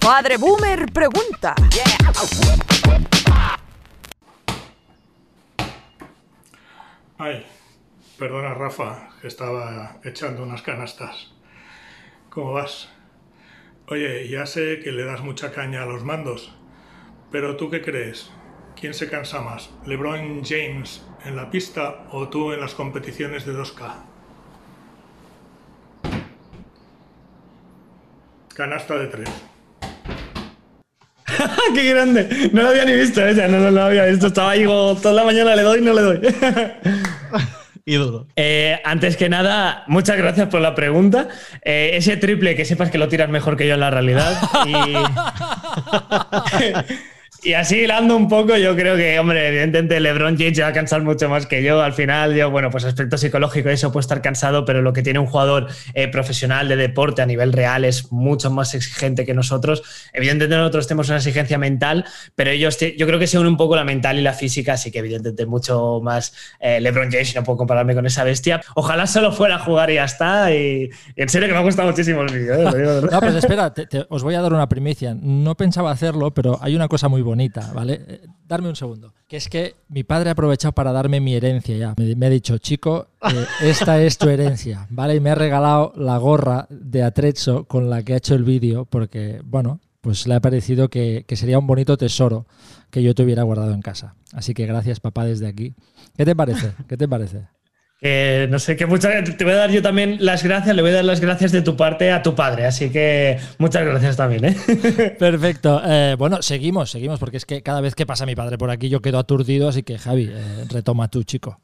Padre 0.00 0.36
Boomer 0.36 0.92
pregunta. 0.92 1.54
Ay, 7.16 7.46
perdona 8.18 8.52
Rafa, 8.52 9.08
estaba 9.22 10.00
echando 10.04 10.42
unas 10.42 10.60
canastas. 10.62 11.32
¿Cómo 12.28 12.52
vas? 12.52 12.90
Oye, 13.88 14.28
ya 14.28 14.46
sé 14.46 14.80
que 14.82 14.92
le 14.92 15.04
das 15.04 15.22
mucha 15.22 15.52
caña 15.52 15.82
a 15.82 15.86
los 15.86 16.04
mandos, 16.04 16.54
pero 17.30 17.56
¿tú 17.56 17.70
qué 17.70 17.80
crees? 17.80 18.30
¿Quién 18.78 18.92
se 18.92 19.08
cansa 19.08 19.40
más? 19.40 19.70
¿LeBron 19.86 20.42
James 20.44 21.06
en 21.24 21.36
la 21.36 21.50
pista 21.50 22.06
o 22.10 22.28
tú 22.28 22.52
en 22.52 22.60
las 22.60 22.74
competiciones 22.74 23.46
de 23.46 23.54
2K? 23.54 24.13
Canasta 28.54 28.94
de 28.96 29.06
tres. 29.08 29.28
¡Qué 31.74 31.90
grande! 31.90 32.50
No 32.52 32.62
lo 32.62 32.68
había 32.68 32.84
ni 32.84 32.92
visto 32.92 33.26
ella, 33.26 33.48
no, 33.48 33.70
lo 33.70 33.82
había 33.82 34.04
visto. 34.04 34.28
Estaba 34.28 34.50
ahí 34.52 34.64
toda 34.64 35.12
la 35.12 35.24
mañana 35.24 35.56
le 35.56 35.62
doy 35.62 35.80
y 35.80 35.82
no 35.82 35.92
le 35.92 36.02
doy. 36.02 36.20
Ídolo. 37.84 38.28
Eh, 38.36 38.80
antes 38.84 39.16
que 39.16 39.28
nada, 39.28 39.82
muchas 39.88 40.16
gracias 40.16 40.48
por 40.48 40.60
la 40.60 40.74
pregunta. 40.74 41.28
Eh, 41.62 41.90
ese 41.94 42.16
triple, 42.16 42.54
que 42.54 42.64
sepas 42.64 42.90
que 42.90 42.98
lo 42.98 43.08
tiras 43.08 43.28
mejor 43.28 43.56
que 43.56 43.66
yo 43.66 43.74
en 43.74 43.80
la 43.80 43.90
realidad. 43.90 44.40
Y... 44.66 44.94
Y 47.44 47.52
así 47.52 47.80
hilando 47.80 48.16
un 48.16 48.26
poco, 48.26 48.56
yo 48.56 48.74
creo 48.74 48.96
que, 48.96 49.18
hombre, 49.18 49.48
evidentemente 49.48 50.00
LeBron 50.00 50.38
James 50.38 50.58
va 50.62 50.68
a 50.68 50.72
cansar 50.72 51.02
mucho 51.02 51.28
más 51.28 51.46
que 51.46 51.62
yo. 51.62 51.82
Al 51.82 51.92
final, 51.92 52.34
yo, 52.34 52.50
bueno, 52.50 52.70
pues 52.70 52.86
aspecto 52.86 53.18
psicológico, 53.18 53.68
eso 53.68 53.92
puede 53.92 54.00
estar 54.00 54.22
cansado, 54.22 54.64
pero 54.64 54.80
lo 54.80 54.94
que 54.94 55.02
tiene 55.02 55.18
un 55.18 55.26
jugador 55.26 55.66
eh, 55.92 56.08
profesional 56.08 56.68
de 56.68 56.76
deporte 56.76 57.20
a 57.20 57.26
nivel 57.26 57.52
real 57.52 57.84
es 57.84 58.10
mucho 58.10 58.50
más 58.50 58.74
exigente 58.74 59.26
que 59.26 59.34
nosotros. 59.34 59.82
Evidentemente, 60.14 60.56
nosotros 60.56 60.86
tenemos 60.86 61.08
una 61.08 61.18
exigencia 61.18 61.58
mental, 61.58 62.06
pero 62.34 62.50
ellos, 62.50 62.78
yo 62.96 63.06
creo 63.06 63.18
que 63.18 63.26
se 63.26 63.38
une 63.38 63.50
un 63.50 63.58
poco 63.58 63.76
la 63.76 63.84
mental 63.84 64.18
y 64.18 64.22
la 64.22 64.32
física, 64.32 64.72
así 64.72 64.90
que 64.90 65.00
evidentemente 65.00 65.44
mucho 65.44 66.00
más 66.02 66.32
eh, 66.60 66.80
LeBron 66.80 67.10
James, 67.10 67.34
no 67.34 67.44
puedo 67.44 67.58
compararme 67.58 67.94
con 67.94 68.06
esa 68.06 68.24
bestia. 68.24 68.62
Ojalá 68.74 69.06
solo 69.06 69.32
fuera 69.32 69.56
a 69.56 69.58
jugar 69.58 69.90
y 69.90 69.96
ya 69.96 70.04
está. 70.04 70.50
Y, 70.50 70.88
en 71.14 71.28
serio 71.28 71.46
que 71.48 71.52
me 71.52 71.60
ha 71.60 71.62
gustado 71.62 71.90
muchísimo 71.90 72.22
el 72.22 72.32
vídeo. 72.32 72.54
¿eh? 72.54 73.06
no, 73.12 73.20
pues 73.20 73.34
espera, 73.34 73.74
os 74.08 74.22
voy 74.22 74.34
a 74.34 74.40
dar 74.40 74.54
una 74.54 74.66
primicia. 74.66 75.14
No 75.14 75.54
pensaba 75.56 75.90
hacerlo, 75.90 76.32
pero 76.32 76.58
hay 76.62 76.74
una 76.74 76.88
cosa 76.88 77.08
muy 77.08 77.20
buena 77.20 77.33
bonita, 77.34 77.72
¿vale? 77.72 78.00
Eh, 78.06 78.20
darme 78.46 78.68
un 78.68 78.76
segundo. 78.76 79.12
Que 79.26 79.36
es 79.36 79.48
que 79.48 79.74
mi 79.88 80.04
padre 80.04 80.28
ha 80.28 80.32
aprovechado 80.32 80.72
para 80.72 80.92
darme 80.92 81.20
mi 81.20 81.34
herencia 81.34 81.76
ya. 81.76 81.94
Me, 81.96 82.26
ha 82.26 82.30
dicho, 82.30 82.58
chico, 82.58 83.08
eh, 83.22 83.44
esta 83.62 84.00
es 84.00 84.18
tu 84.18 84.28
herencia, 84.28 84.86
¿vale? 84.90 85.16
Y 85.16 85.20
me 85.20 85.30
ha 85.30 85.34
regalado 85.34 85.92
la 85.96 86.16
gorra 86.18 86.66
de 86.70 87.02
Atrezzo 87.02 87.64
con 87.64 87.90
la 87.90 88.02
que 88.02 88.14
ha 88.14 88.18
hecho 88.18 88.36
el 88.36 88.44
vídeo, 88.44 88.84
porque, 88.84 89.40
bueno, 89.44 89.80
pues 90.00 90.26
le 90.28 90.34
ha 90.34 90.40
parecido 90.40 90.88
que, 90.88 91.24
que 91.26 91.36
sería 91.36 91.58
un 91.58 91.66
bonito 91.66 91.96
tesoro 91.96 92.46
que 92.90 93.02
yo 93.02 93.14
te 93.14 93.24
hubiera 93.24 93.42
guardado 93.42 93.72
en 93.72 93.82
casa. 93.82 94.14
Así 94.32 94.54
que 94.54 94.66
gracias, 94.66 95.00
papá, 95.00 95.24
desde 95.24 95.48
aquí. 95.48 95.74
¿Qué 96.16 96.24
te 96.24 96.36
parece? 96.36 96.72
¿Qué 96.88 96.96
te 96.96 97.08
parece? 97.08 97.48
No 98.02 98.58
sé, 98.58 98.76
que 98.76 98.86
muchas 98.86 99.36
te 99.36 99.44
voy 99.44 99.54
a 99.54 99.56
dar 99.56 99.70
yo 99.70 99.80
también 99.80 100.18
las 100.20 100.42
gracias, 100.42 100.76
le 100.76 100.82
voy 100.82 100.90
a 100.90 100.96
dar 100.96 101.04
las 101.04 101.20
gracias 101.20 101.52
de 101.52 101.62
tu 101.62 101.76
parte 101.76 102.10
a 102.10 102.22
tu 102.22 102.34
padre, 102.34 102.66
así 102.66 102.90
que 102.90 103.38
muchas 103.58 103.84
gracias 103.84 104.16
también. 104.16 104.44
¿eh? 104.44 105.16
Perfecto. 105.18 105.80
Eh, 105.84 106.14
bueno, 106.18 106.42
seguimos, 106.42 106.90
seguimos, 106.90 107.18
porque 107.18 107.38
es 107.38 107.46
que 107.46 107.62
cada 107.62 107.80
vez 107.80 107.94
que 107.94 108.04
pasa 108.04 108.26
mi 108.26 108.34
padre 108.34 108.58
por 108.58 108.70
aquí 108.70 108.88
yo 108.88 109.00
quedo 109.00 109.18
aturdido, 109.18 109.68
así 109.68 109.82
que 109.82 109.98
Javi, 109.98 110.28
eh, 110.30 110.64
retoma 110.68 111.08
tú, 111.08 111.22
chico. 111.22 111.60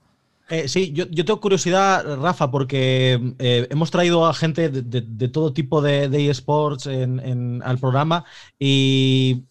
sí, 0.67 0.93
yo, 0.93 1.09
tengo 1.09 1.41
curiosidad, 1.41 2.17
Rafa, 2.17 2.51
porque 2.51 3.35
hemos 3.39 3.91
traído 3.91 4.27
a 4.27 4.33
gente 4.33 4.71
de, 4.71 5.29
todo 5.29 5.53
tipo 5.53 5.83
de, 5.83 6.31
eSports 6.31 6.87
al 6.87 7.79
programa 7.79 8.25
y, 8.59 9.45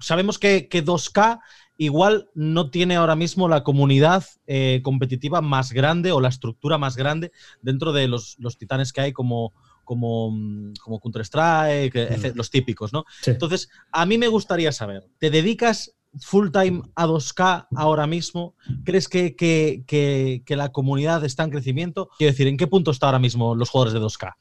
sabemos 0.00 0.38
que, 0.38 0.68
que 0.68 0.84
2K 0.84 1.40
igual 1.78 2.28
no 2.34 2.70
tiene 2.70 2.96
ahora 2.96 3.16
mismo 3.16 3.48
la 3.48 3.62
comunidad 3.62 4.24
eh, 4.46 4.80
competitiva 4.82 5.40
más 5.40 5.72
grande 5.72 6.12
o 6.12 6.20
la 6.20 6.28
estructura 6.28 6.76
más 6.76 6.96
grande 6.96 7.32
dentro 7.62 7.92
de 7.92 8.08
los, 8.08 8.36
titanes 8.58 8.92
que 8.92 9.00
hay 9.00 9.12
como, 9.12 9.54
como, 9.84 10.32
mm, 10.32 10.74
como 10.82 11.00
Counter-Strike, 11.00 11.94
mm. 11.94 12.36
los 12.36 12.50
típicos, 12.50 12.92
¿no? 12.92 13.04
Entonces, 13.24 13.70
a 13.92 14.04
mí 14.04 14.18
me 14.18 14.28
gustaría 14.28 14.72
saber, 14.72 15.08
¿te 15.18 15.30
dedicas 15.30 15.94
full 16.20 16.50
time 16.50 16.82
a 16.94 17.06
2K 17.06 17.68
ahora 17.76 18.06
mismo? 18.06 18.54
¿Crees 18.84 19.08
que, 19.08 19.36
que, 19.36 20.56
la 20.56 20.70
comunidad 20.70 21.24
está 21.24 21.44
en 21.44 21.50
crecimiento? 21.50 22.08
Quiero 22.18 22.32
decir, 22.32 22.48
¿en 22.48 22.56
qué 22.56 22.66
punto 22.66 22.90
está 22.90 23.06
ahora 23.06 23.18
mismo 23.18 23.54
los 23.54 23.70
jugadores 23.70 23.94
de 23.94 24.00
2K? 24.00 24.34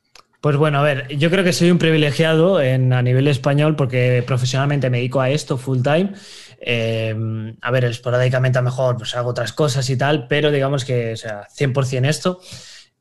Pues 0.47 0.55
bueno, 0.55 0.79
a 0.79 0.81
ver, 0.81 1.09
yo 1.09 1.29
creo 1.29 1.43
que 1.43 1.51
soy 1.51 1.71
un 1.71 1.77
privilegiado 1.77 2.61
en, 2.61 2.93
a 2.93 3.01
nivel 3.01 3.27
español 3.27 3.75
porque 3.75 4.23
profesionalmente 4.25 4.89
me 4.89 4.99
dedico 4.99 5.19
a 5.19 5.29
esto 5.29 5.57
full 5.57 5.81
time. 5.81 6.13
Em, 6.61 7.57
a 7.61 7.69
ver, 7.69 7.83
esporádicamente 7.83 8.57
a 8.57 8.61
lo 8.61 8.69
mejor 8.69 8.95
pues 8.95 9.13
hago 9.15 9.31
otras 9.31 9.51
cosas 9.51 9.89
y 9.89 9.97
tal, 9.97 10.25
pero 10.29 10.49
digamos 10.49 10.85
que, 10.85 11.11
o 11.11 11.17
sea, 11.17 11.49
100% 11.49 12.07
esto. 12.07 12.39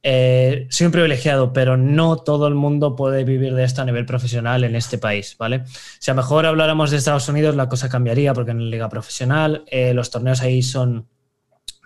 eh, 0.02 0.66
soy 0.70 0.86
un 0.86 0.92
privilegiado, 0.92 1.52
pero 1.52 1.76
no 1.76 2.16
todo 2.16 2.48
el 2.48 2.56
mundo 2.56 2.96
puede 2.96 3.22
vivir 3.22 3.54
de 3.54 3.62
esto 3.62 3.80
a 3.80 3.84
nivel 3.84 4.06
profesional 4.06 4.64
en 4.64 4.74
este 4.74 4.98
país, 4.98 5.36
¿vale? 5.38 5.62
Si 6.00 6.10
a 6.10 6.14
lo 6.14 6.22
mejor 6.22 6.46
habláramos 6.46 6.90
de 6.90 6.96
Estados 6.96 7.28
Unidos, 7.28 7.54
la 7.54 7.68
cosa 7.68 7.88
cambiaría 7.88 8.34
porque 8.34 8.50
en 8.50 8.64
la 8.64 8.70
liga 8.70 8.88
profesional 8.88 9.62
eh, 9.68 9.94
los 9.94 10.10
torneos 10.10 10.40
ahí 10.42 10.62
son 10.62 11.06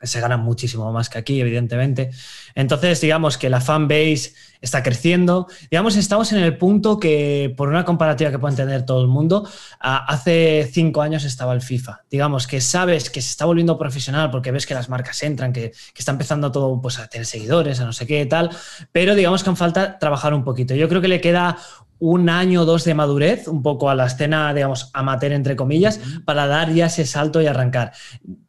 se 0.02 0.20
ganan 0.20 0.40
muchísimo 0.40 0.92
más 0.92 1.08
que 1.08 1.18
aquí, 1.18 1.40
evidentemente. 1.40 2.10
Entonces, 2.54 3.00
digamos 3.00 3.38
que 3.38 3.50
la 3.50 3.60
fanbase 3.60 4.32
está 4.60 4.82
creciendo. 4.82 5.46
Digamos, 5.70 5.96
estamos 5.96 6.32
en 6.32 6.38
el 6.38 6.56
punto 6.56 6.98
que, 6.98 7.52
por 7.56 7.68
una 7.68 7.84
comparativa 7.84 8.30
que 8.30 8.38
puede 8.38 8.52
entender 8.52 8.84
todo 8.84 9.02
el 9.02 9.08
mundo, 9.08 9.48
hace 9.80 10.68
cinco 10.72 11.02
años 11.02 11.24
estaba 11.24 11.52
el 11.54 11.62
FIFA. 11.62 12.02
Digamos 12.10 12.46
que 12.46 12.60
sabes 12.60 13.10
que 13.10 13.22
se 13.22 13.30
está 13.30 13.44
volviendo 13.44 13.78
profesional 13.78 14.30
porque 14.30 14.50
ves 14.50 14.66
que 14.66 14.74
las 14.74 14.88
marcas 14.88 15.22
entran, 15.22 15.52
que, 15.52 15.72
está 15.96 16.12
empezando 16.12 16.50
todo 16.50 16.80
pues, 16.80 16.98
a 16.98 17.08
tener 17.08 17.26
seguidores, 17.26 17.80
a 17.80 17.84
no 17.84 17.92
sé 17.92 18.06
qué 18.06 18.24
tal, 18.24 18.50
pero 18.90 19.14
digamos 19.14 19.44
que 19.44 19.54
falta 19.54 19.98
trabajar 19.98 20.32
un 20.32 20.44
poquito. 20.44 20.74
Yo 20.74 20.88
creo 20.88 21.00
que 21.00 21.08
le 21.08 21.20
queda 21.20 21.58
un 22.00 22.28
año 22.28 22.62
o 22.62 22.64
dos 22.64 22.84
de 22.84 22.94
madurez, 22.94 23.46
un 23.46 23.62
poco 23.62 23.90
a 23.90 23.94
la 23.94 24.06
escena, 24.06 24.52
digamos, 24.52 24.90
amateur, 24.94 25.32
entre 25.32 25.54
comillas, 25.54 26.00
para 26.24 26.46
dar 26.46 26.72
ya 26.72 26.86
ese 26.86 27.06
salto 27.06 27.40
y 27.40 27.46
arrancar. 27.46 27.92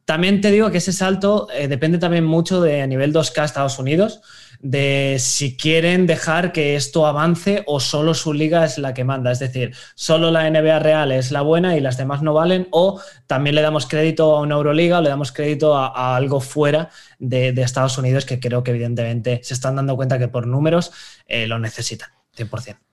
También 0.05 0.41
te 0.41 0.51
digo 0.51 0.71
que 0.71 0.79
ese 0.79 0.93
salto 0.93 1.47
eh, 1.53 1.67
depende 1.67 1.97
también 1.97 2.25
mucho 2.25 2.61
de 2.61 2.81
a 2.81 2.87
nivel 2.87 3.13
2K 3.13 3.45
Estados 3.45 3.77
Unidos, 3.77 4.21
de 4.61 5.17
si 5.19 5.57
quieren 5.57 6.05
dejar 6.05 6.51
que 6.51 6.75
esto 6.75 7.07
avance 7.07 7.63
o 7.65 7.79
solo 7.79 8.13
su 8.13 8.33
liga 8.33 8.63
es 8.63 8.77
la 8.77 8.93
que 8.93 9.03
manda. 9.03 9.31
Es 9.31 9.39
decir, 9.39 9.73
solo 9.95 10.31
la 10.31 10.49
NBA 10.49 10.79
real 10.79 11.11
es 11.11 11.31
la 11.31 11.41
buena 11.41 11.75
y 11.75 11.81
las 11.81 11.97
demás 11.97 12.21
no 12.21 12.33
valen, 12.33 12.67
o 12.71 13.01
también 13.27 13.55
le 13.55 13.61
damos 13.61 13.85
crédito 13.85 14.35
a 14.35 14.41
una 14.41 14.55
Euroliga 14.55 14.99
o 14.99 15.01
le 15.01 15.09
damos 15.09 15.31
crédito 15.31 15.75
a, 15.77 16.15
algo 16.15 16.41
fuera 16.41 16.89
de, 17.19 17.49
Estados 17.61 17.97
Unidos 17.97 18.25
que 18.25 18.39
creo 18.39 18.63
que 18.63 18.71
evidentemente 18.71 19.39
se 19.43 19.53
están 19.53 19.75
dando 19.75 19.95
cuenta 19.95 20.19
que 20.19 20.27
por 20.27 20.47
números 20.47 20.91
eh, 21.27 21.47
lo 21.47 21.59
necesitan, 21.59 22.09
100% 22.35 22.90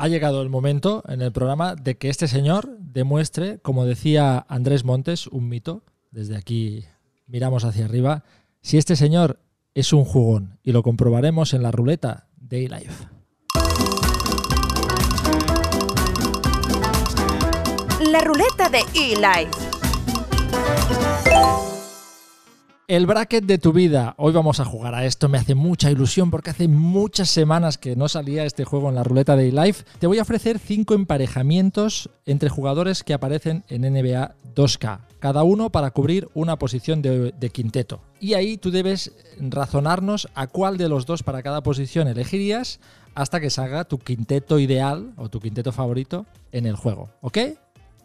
ha 0.00 0.08
llegado 0.08 0.40
el 0.40 0.48
momento 0.48 1.02
en 1.08 1.20
el 1.20 1.30
programa 1.30 1.74
de 1.74 1.98
que 1.98 2.08
este 2.08 2.26
señor 2.26 2.74
demuestre, 2.78 3.58
como 3.58 3.84
decía 3.84 4.46
Andrés 4.48 4.82
Montes, 4.82 5.26
un 5.26 5.50
mito, 5.50 5.84
desde 6.10 6.38
aquí 6.38 6.86
miramos 7.26 7.64
hacia 7.64 7.84
arriba, 7.84 8.24
si 8.62 8.78
este 8.78 8.96
señor 8.96 9.40
es 9.74 9.92
un 9.92 10.06
jugón 10.06 10.58
y 10.62 10.72
lo 10.72 10.82
comprobaremos 10.82 11.52
en 11.52 11.62
la 11.62 11.70
ruleta 11.70 12.28
de 12.38 12.64
eLife. 12.64 13.08
La 18.10 18.22
ruleta 18.22 18.70
de 18.70 18.80
eLife. 18.94 19.50
El 22.90 23.06
bracket 23.06 23.44
de 23.44 23.58
tu 23.58 23.72
vida. 23.72 24.16
Hoy 24.18 24.32
vamos 24.32 24.58
a 24.58 24.64
jugar 24.64 24.96
a 24.96 25.04
esto. 25.04 25.28
Me 25.28 25.38
hace 25.38 25.54
mucha 25.54 25.92
ilusión 25.92 26.28
porque 26.28 26.50
hace 26.50 26.66
muchas 26.66 27.30
semanas 27.30 27.78
que 27.78 27.94
no 27.94 28.08
salía 28.08 28.44
este 28.44 28.64
juego 28.64 28.88
en 28.88 28.96
la 28.96 29.04
ruleta 29.04 29.36
de 29.36 29.50
eLife. 29.50 29.84
Te 30.00 30.08
voy 30.08 30.18
a 30.18 30.22
ofrecer 30.22 30.58
cinco 30.58 30.94
emparejamientos 30.94 32.10
entre 32.26 32.48
jugadores 32.48 33.04
que 33.04 33.14
aparecen 33.14 33.62
en 33.68 33.82
NBA 33.82 34.34
2K 34.56 35.02
cada 35.20 35.44
uno 35.44 35.70
para 35.70 35.92
cubrir 35.92 36.28
una 36.34 36.58
posición 36.58 37.00
de, 37.00 37.50
quinteto. 37.52 38.00
Y 38.18 38.34
ahí 38.34 38.56
tú 38.56 38.72
debes 38.72 39.12
razonarnos 39.38 40.28
a 40.34 40.48
cuál 40.48 40.76
de 40.76 40.88
los 40.88 41.06
dos 41.06 41.22
para 41.22 41.44
cada 41.44 41.62
posición 41.62 42.08
elegirías 42.08 42.80
hasta 43.14 43.38
que 43.38 43.50
salga 43.50 43.84
tu 43.84 43.98
quinteto 43.98 44.58
ideal 44.58 45.12
o 45.16 45.28
tu 45.28 45.38
quinteto 45.38 45.70
favorito 45.70 46.26
en 46.50 46.66
el 46.66 46.74
juego. 46.74 47.08
¿Ok? 47.20 47.38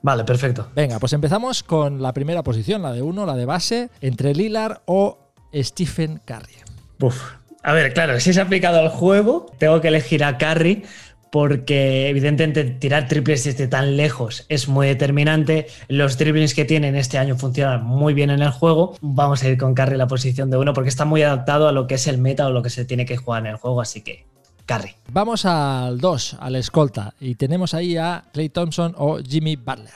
Vale, 0.06 0.24
perfecto. 0.24 0.68
Venga, 0.76 1.00
pues 1.00 1.14
empezamos 1.14 1.64
con 1.64 2.00
la 2.00 2.14
primera 2.14 2.44
posición, 2.44 2.84
la 2.84 2.92
de 2.92 3.02
uno, 3.02 3.26
la 3.26 3.36
de 3.36 3.46
base, 3.46 3.90
entre 4.02 4.36
Lillard 4.36 4.82
o 4.86 5.32
Stephen 5.52 6.22
Curry. 6.24 6.54
Uf. 7.02 7.32
A 7.64 7.74
ver, 7.74 7.92
claro, 7.92 8.20
si 8.20 8.32
se 8.32 8.40
ha 8.40 8.44
aplicado 8.44 8.80
al 8.80 8.90
juego, 8.90 9.48
tengo 9.58 9.82
que 9.82 9.88
elegir 9.88 10.24
a 10.24 10.38
Curry 10.38 10.84
porque 11.32 12.08
evidentemente 12.08 12.66
tirar 12.66 13.08
triples 13.08 13.46
desde 13.46 13.68
tan 13.68 13.98
lejos 13.98 14.46
es 14.48 14.68
muy 14.68 14.86
determinante. 14.86 15.66
Los 15.88 16.20
dribblings 16.20 16.54
que 16.54 16.66
tienen 16.66 16.96
este 16.96 17.18
año 17.18 17.36
funcionan 17.36 17.84
muy 17.84 18.14
bien 18.14 18.30
en 18.30 18.44
el 18.44 18.52
juego. 18.52 18.96
Vamos 19.02 19.42
a 19.42 19.50
ir 19.50 19.58
con 19.58 19.74
Carry 19.74 19.98
la 19.98 20.06
posición 20.06 20.52
de 20.52 20.58
uno 20.58 20.74
porque 20.74 20.90
está 20.90 21.06
muy 21.06 21.24
adaptado 21.24 21.68
a 21.68 21.72
lo 21.72 21.88
que 21.88 21.96
es 21.96 22.06
el 22.06 22.20
meta 22.20 22.46
o 22.46 22.52
lo 22.52 22.62
que 22.62 22.70
se 22.70 22.86
tiene 22.86 23.08
que 23.08 23.18
jugar 23.18 23.42
en 23.42 23.54
el 23.54 23.56
juego, 23.56 23.82
así 23.82 24.02
que 24.02 24.28
Carry. 24.66 24.96
Vamos 25.12 25.46
al 25.46 26.00
2, 26.00 26.38
al 26.40 26.56
escolta, 26.56 27.14
y 27.20 27.36
tenemos 27.36 27.74
ahí 27.74 27.98
a 27.98 28.26
Clay 28.34 28.50
Thompson 28.50 28.96
o 28.98 29.20
Jimmy 29.20 29.56
Butler. 29.56 29.94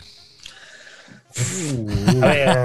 Ver, 1.35 2.57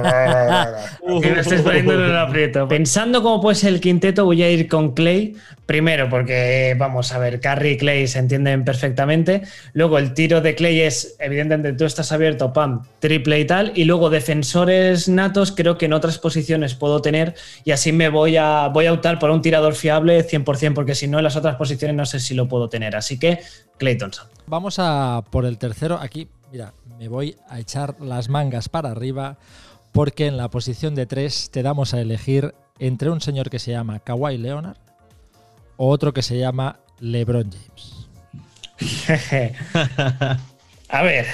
me 1.35 1.41
estoy 1.41 1.59
poniendo 1.59 1.95
en 1.95 2.01
el 2.01 2.17
aprieto. 2.17 2.67
Pensando 2.67 3.23
cómo 3.23 3.41
puede 3.41 3.57
ser 3.57 3.75
el 3.75 3.81
quinteto, 3.81 4.25
voy 4.25 4.43
a 4.43 4.51
ir 4.51 4.69
con 4.69 4.93
Clay. 4.95 5.37
Primero, 5.67 6.09
porque 6.11 6.75
vamos 6.79 7.13
a 7.13 7.19
ver, 7.19 7.41
Carry 7.41 7.71
y 7.71 7.77
Clay 7.77 8.07
se 8.07 8.19
entienden 8.19 8.65
perfectamente. 8.65 9.43
Luego, 9.73 9.99
el 9.99 10.15
tiro 10.15 10.41
de 10.41 10.55
Clay 10.55 10.81
es, 10.81 11.17
evidentemente, 11.19 11.73
tú 11.75 11.85
estás 11.85 12.13
abierto, 12.13 12.53
pam, 12.53 12.83
triple 13.01 13.41
y 13.41 13.47
tal. 13.47 13.73
Y 13.75 13.85
luego, 13.85 14.11
defensores 14.11 15.09
natos, 15.09 15.53
creo 15.53 15.79
que 15.79 15.87
en 15.87 15.93
otras 15.93 16.19
posiciones 16.19 16.75
puedo 16.75 17.01
tener. 17.01 17.35
Y 17.65 17.71
así 17.71 17.93
me 17.93 18.09
voy 18.09 18.37
a, 18.37 18.69
voy 18.69 18.87
a 18.87 18.93
optar 18.93 19.19
por 19.19 19.31
un 19.31 19.43
tirador 19.43 19.75
fiable 19.75 20.27
100%, 20.27 20.75
porque 20.75 20.95
si 20.95 21.07
no, 21.07 21.19
en 21.19 21.25
las 21.25 21.37
otras 21.37 21.57
posiciones 21.57 21.97
no 21.97 22.07
sé 22.07 22.19
si 22.21 22.35
lo 22.35 22.49
puedo 22.49 22.69
tener. 22.69 22.97
Así 22.97 23.19
que, 23.19 23.41
Clay 23.79 23.97
Thompson. 23.97 24.27
Vamos 24.47 24.77
a 24.79 25.23
por 25.31 25.47
el 25.47 25.59
tercero. 25.59 25.99
Aquí, 26.01 26.29
mira, 26.55 26.73
me 27.01 27.09
voy 27.09 27.37
a 27.49 27.59
echar 27.59 27.97
las 28.01 28.29
mangas 28.29 28.69
para 28.69 28.93
arriba 28.93 29.39
porque 29.91 30.29
en 30.29 30.37
la 30.37 30.51
posición 30.51 30.95
de 30.95 31.05
tres 31.05 31.51
te 31.51 31.65
damos 31.65 31.95
a 31.95 32.01
elegir 32.01 32.55
entre 32.79 33.11
un 33.11 33.21
señor 33.21 33.51
que 33.51 33.59
se 33.59 33.73
llama 33.73 33.99
Kawhi 33.99 34.39
Leonard 34.39 34.77
o 35.77 35.89
otro 35.89 36.15
que 36.15 36.23
se 36.23 36.39
llama 36.39 36.79
LeBron 37.01 37.51
James. 37.51 38.07
a 40.89 41.03
ver, 41.03 41.27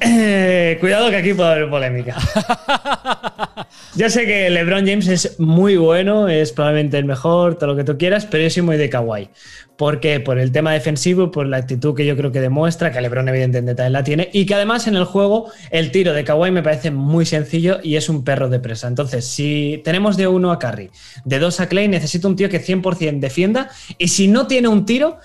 eh, 0.00 0.78
cuidado 0.80 1.10
que 1.10 1.16
aquí 1.16 1.34
puede 1.34 1.50
haber 1.50 1.68
polémica. 1.68 2.16
Yo 3.98 4.08
sé 4.08 4.26
que 4.26 4.48
LeBron 4.48 4.86
James 4.86 5.08
es 5.08 5.40
muy 5.40 5.76
bueno, 5.76 6.28
es 6.28 6.52
probablemente 6.52 6.98
el 6.98 7.04
mejor, 7.04 7.56
todo 7.56 7.70
lo 7.70 7.76
que 7.76 7.82
tú 7.82 7.98
quieras, 7.98 8.26
pero 8.26 8.44
yo 8.44 8.48
soy 8.48 8.62
muy 8.62 8.76
de 8.76 8.88
Kawhi. 8.88 9.28
Porque 9.76 10.20
por 10.20 10.38
el 10.38 10.52
tema 10.52 10.72
defensivo, 10.72 11.32
por 11.32 11.48
la 11.48 11.56
actitud 11.56 11.96
que 11.96 12.06
yo 12.06 12.16
creo 12.16 12.30
que 12.30 12.40
demuestra, 12.40 12.92
que 12.92 13.00
LeBron 13.00 13.28
evidentemente 13.28 13.74
también 13.74 13.94
la 13.94 14.04
tiene, 14.04 14.30
y 14.32 14.46
que 14.46 14.54
además 14.54 14.86
en 14.86 14.94
el 14.94 15.02
juego 15.02 15.50
el 15.72 15.90
tiro 15.90 16.12
de 16.12 16.22
Kawhi 16.22 16.52
me 16.52 16.62
parece 16.62 16.92
muy 16.92 17.26
sencillo 17.26 17.80
y 17.82 17.96
es 17.96 18.08
un 18.08 18.22
perro 18.22 18.48
de 18.48 18.60
presa. 18.60 18.86
Entonces, 18.86 19.24
si 19.24 19.82
tenemos 19.82 20.16
de 20.16 20.28
uno 20.28 20.52
a 20.52 20.60
Curry, 20.60 20.90
de 21.24 21.40
dos 21.40 21.58
a 21.58 21.68
Clay, 21.68 21.88
necesito 21.88 22.28
un 22.28 22.36
tío 22.36 22.48
que 22.48 22.64
100% 22.64 23.18
defienda, 23.18 23.68
y 23.98 24.06
si 24.06 24.28
no 24.28 24.46
tiene 24.46 24.68
un 24.68 24.86
tiro, 24.86 25.18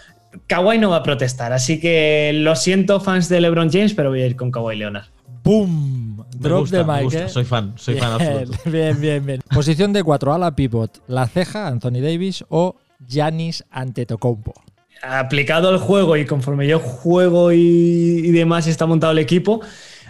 Kawhi 0.48 0.80
no 0.80 0.90
va 0.90 0.98
a 0.98 1.04
protestar, 1.04 1.54
así 1.54 1.80
que 1.80 2.32
lo 2.34 2.56
siento 2.56 3.00
fans 3.00 3.30
de 3.30 3.40
LeBron 3.40 3.72
James, 3.72 3.94
pero 3.94 4.10
voy 4.10 4.24
a 4.24 4.26
ir 4.26 4.36
con 4.36 4.50
Kawhi 4.50 4.78
Leonard. 4.78 5.06
¡Boom! 5.44 6.03
Drop 6.40 6.68
de 6.68 6.84
Mike. 6.84 7.24
¿eh? 7.24 7.30
Soy 7.30 7.44
fan, 7.46 7.74
soy 7.76 7.98
fan 7.98 8.12
absoluto. 8.22 8.58
Bien, 8.70 9.00
bien, 9.00 9.26
bien. 9.26 9.42
Posición 9.54 9.94
de 9.94 10.04
4 10.04 10.34
a 10.34 10.38
la 10.38 10.56
pivot, 10.56 11.02
La 11.08 11.28
Ceja, 11.28 11.68
Anthony 11.68 12.02
Davis 12.02 12.44
o 12.50 12.76
Giannis 13.08 13.64
Antetokounmpo. 13.72 14.54
Aplicado 15.02 15.70
al 15.70 15.80
juego 15.80 16.16
y 16.16 16.26
conforme 16.26 16.68
yo 16.68 16.80
juego 16.80 17.52
y, 17.52 17.58
y 17.58 18.32
demás 18.32 18.68
está 18.68 18.86
montado 18.86 19.12
el 19.12 19.20
equipo, 19.20 19.62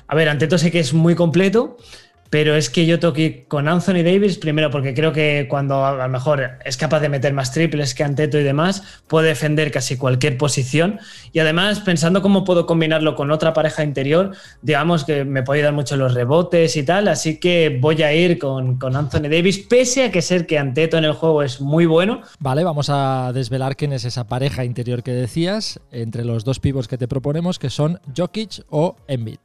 a 0.08 0.16
ver, 0.16 0.30
Anteto 0.30 0.58
sé 0.58 0.72
que 0.72 0.80
es 0.80 0.94
muy 0.94 1.16
completo, 1.16 1.78
pero 2.34 2.56
es 2.56 2.72
que 2.72 2.88
yo 2.88 3.00
toqué 3.00 3.46
con 3.48 3.68
Anthony 3.68 4.02
Davis, 4.04 4.40
primero 4.40 4.72
porque 4.72 4.96
creo 4.96 5.14
que 5.14 5.46
cuando 5.48 5.86
a 5.86 5.94
lo 5.94 6.10
mejor 6.10 6.54
es 6.66 6.78
capaz 6.78 7.00
de 7.00 7.08
meter 7.08 7.32
más 7.32 7.52
triples 7.52 7.94
que 7.94 8.04
Anteto 8.04 8.40
y 8.40 8.44
demás, 8.44 8.82
puede 9.06 9.28
defender 9.28 9.70
casi 9.70 9.98
cualquier 9.98 10.36
posición. 10.36 11.00
Y 11.32 11.38
además, 11.38 11.82
pensando 11.82 12.24
cómo 12.24 12.44
puedo 12.44 12.66
combinarlo 12.66 13.16
con 13.16 13.30
otra 13.30 13.54
pareja 13.54 13.84
interior, 13.84 14.32
digamos 14.64 15.04
que 15.04 15.26
me 15.26 15.44
puede 15.44 15.62
dar 15.62 15.74
mucho 15.74 15.96
los 15.96 16.16
rebotes 16.16 16.76
y 16.76 16.82
tal. 16.82 17.08
Así 17.08 17.40
que 17.40 17.78
voy 17.80 18.02
a 18.02 18.12
ir 18.16 18.40
con, 18.40 18.80
con 18.80 18.96
Anthony 18.96 19.30
Davis, 19.30 19.60
pese 19.60 20.06
a 20.06 20.12
que 20.12 20.24
ser 20.24 20.48
que 20.48 20.58
Anteto 20.58 20.98
en 20.98 21.04
el 21.04 21.14
juego 21.14 21.44
es 21.44 21.62
muy 21.62 21.86
bueno. 21.86 22.22
Vale, 22.40 22.64
vamos 22.64 22.90
a 22.90 23.30
desvelar 23.32 23.76
quién 23.76 23.94
es 23.94 24.06
esa 24.06 24.24
pareja 24.24 24.66
interior 24.66 25.04
que 25.04 25.12
decías 25.12 25.80
entre 25.92 26.26
los 26.26 26.44
dos 26.44 26.60
pivos 26.60 26.88
que 26.88 26.98
te 26.98 27.08
proponemos, 27.08 27.60
que 27.60 27.70
son 27.70 28.00
Jokic 28.18 28.64
o 28.72 28.96
Embiid. 29.08 29.38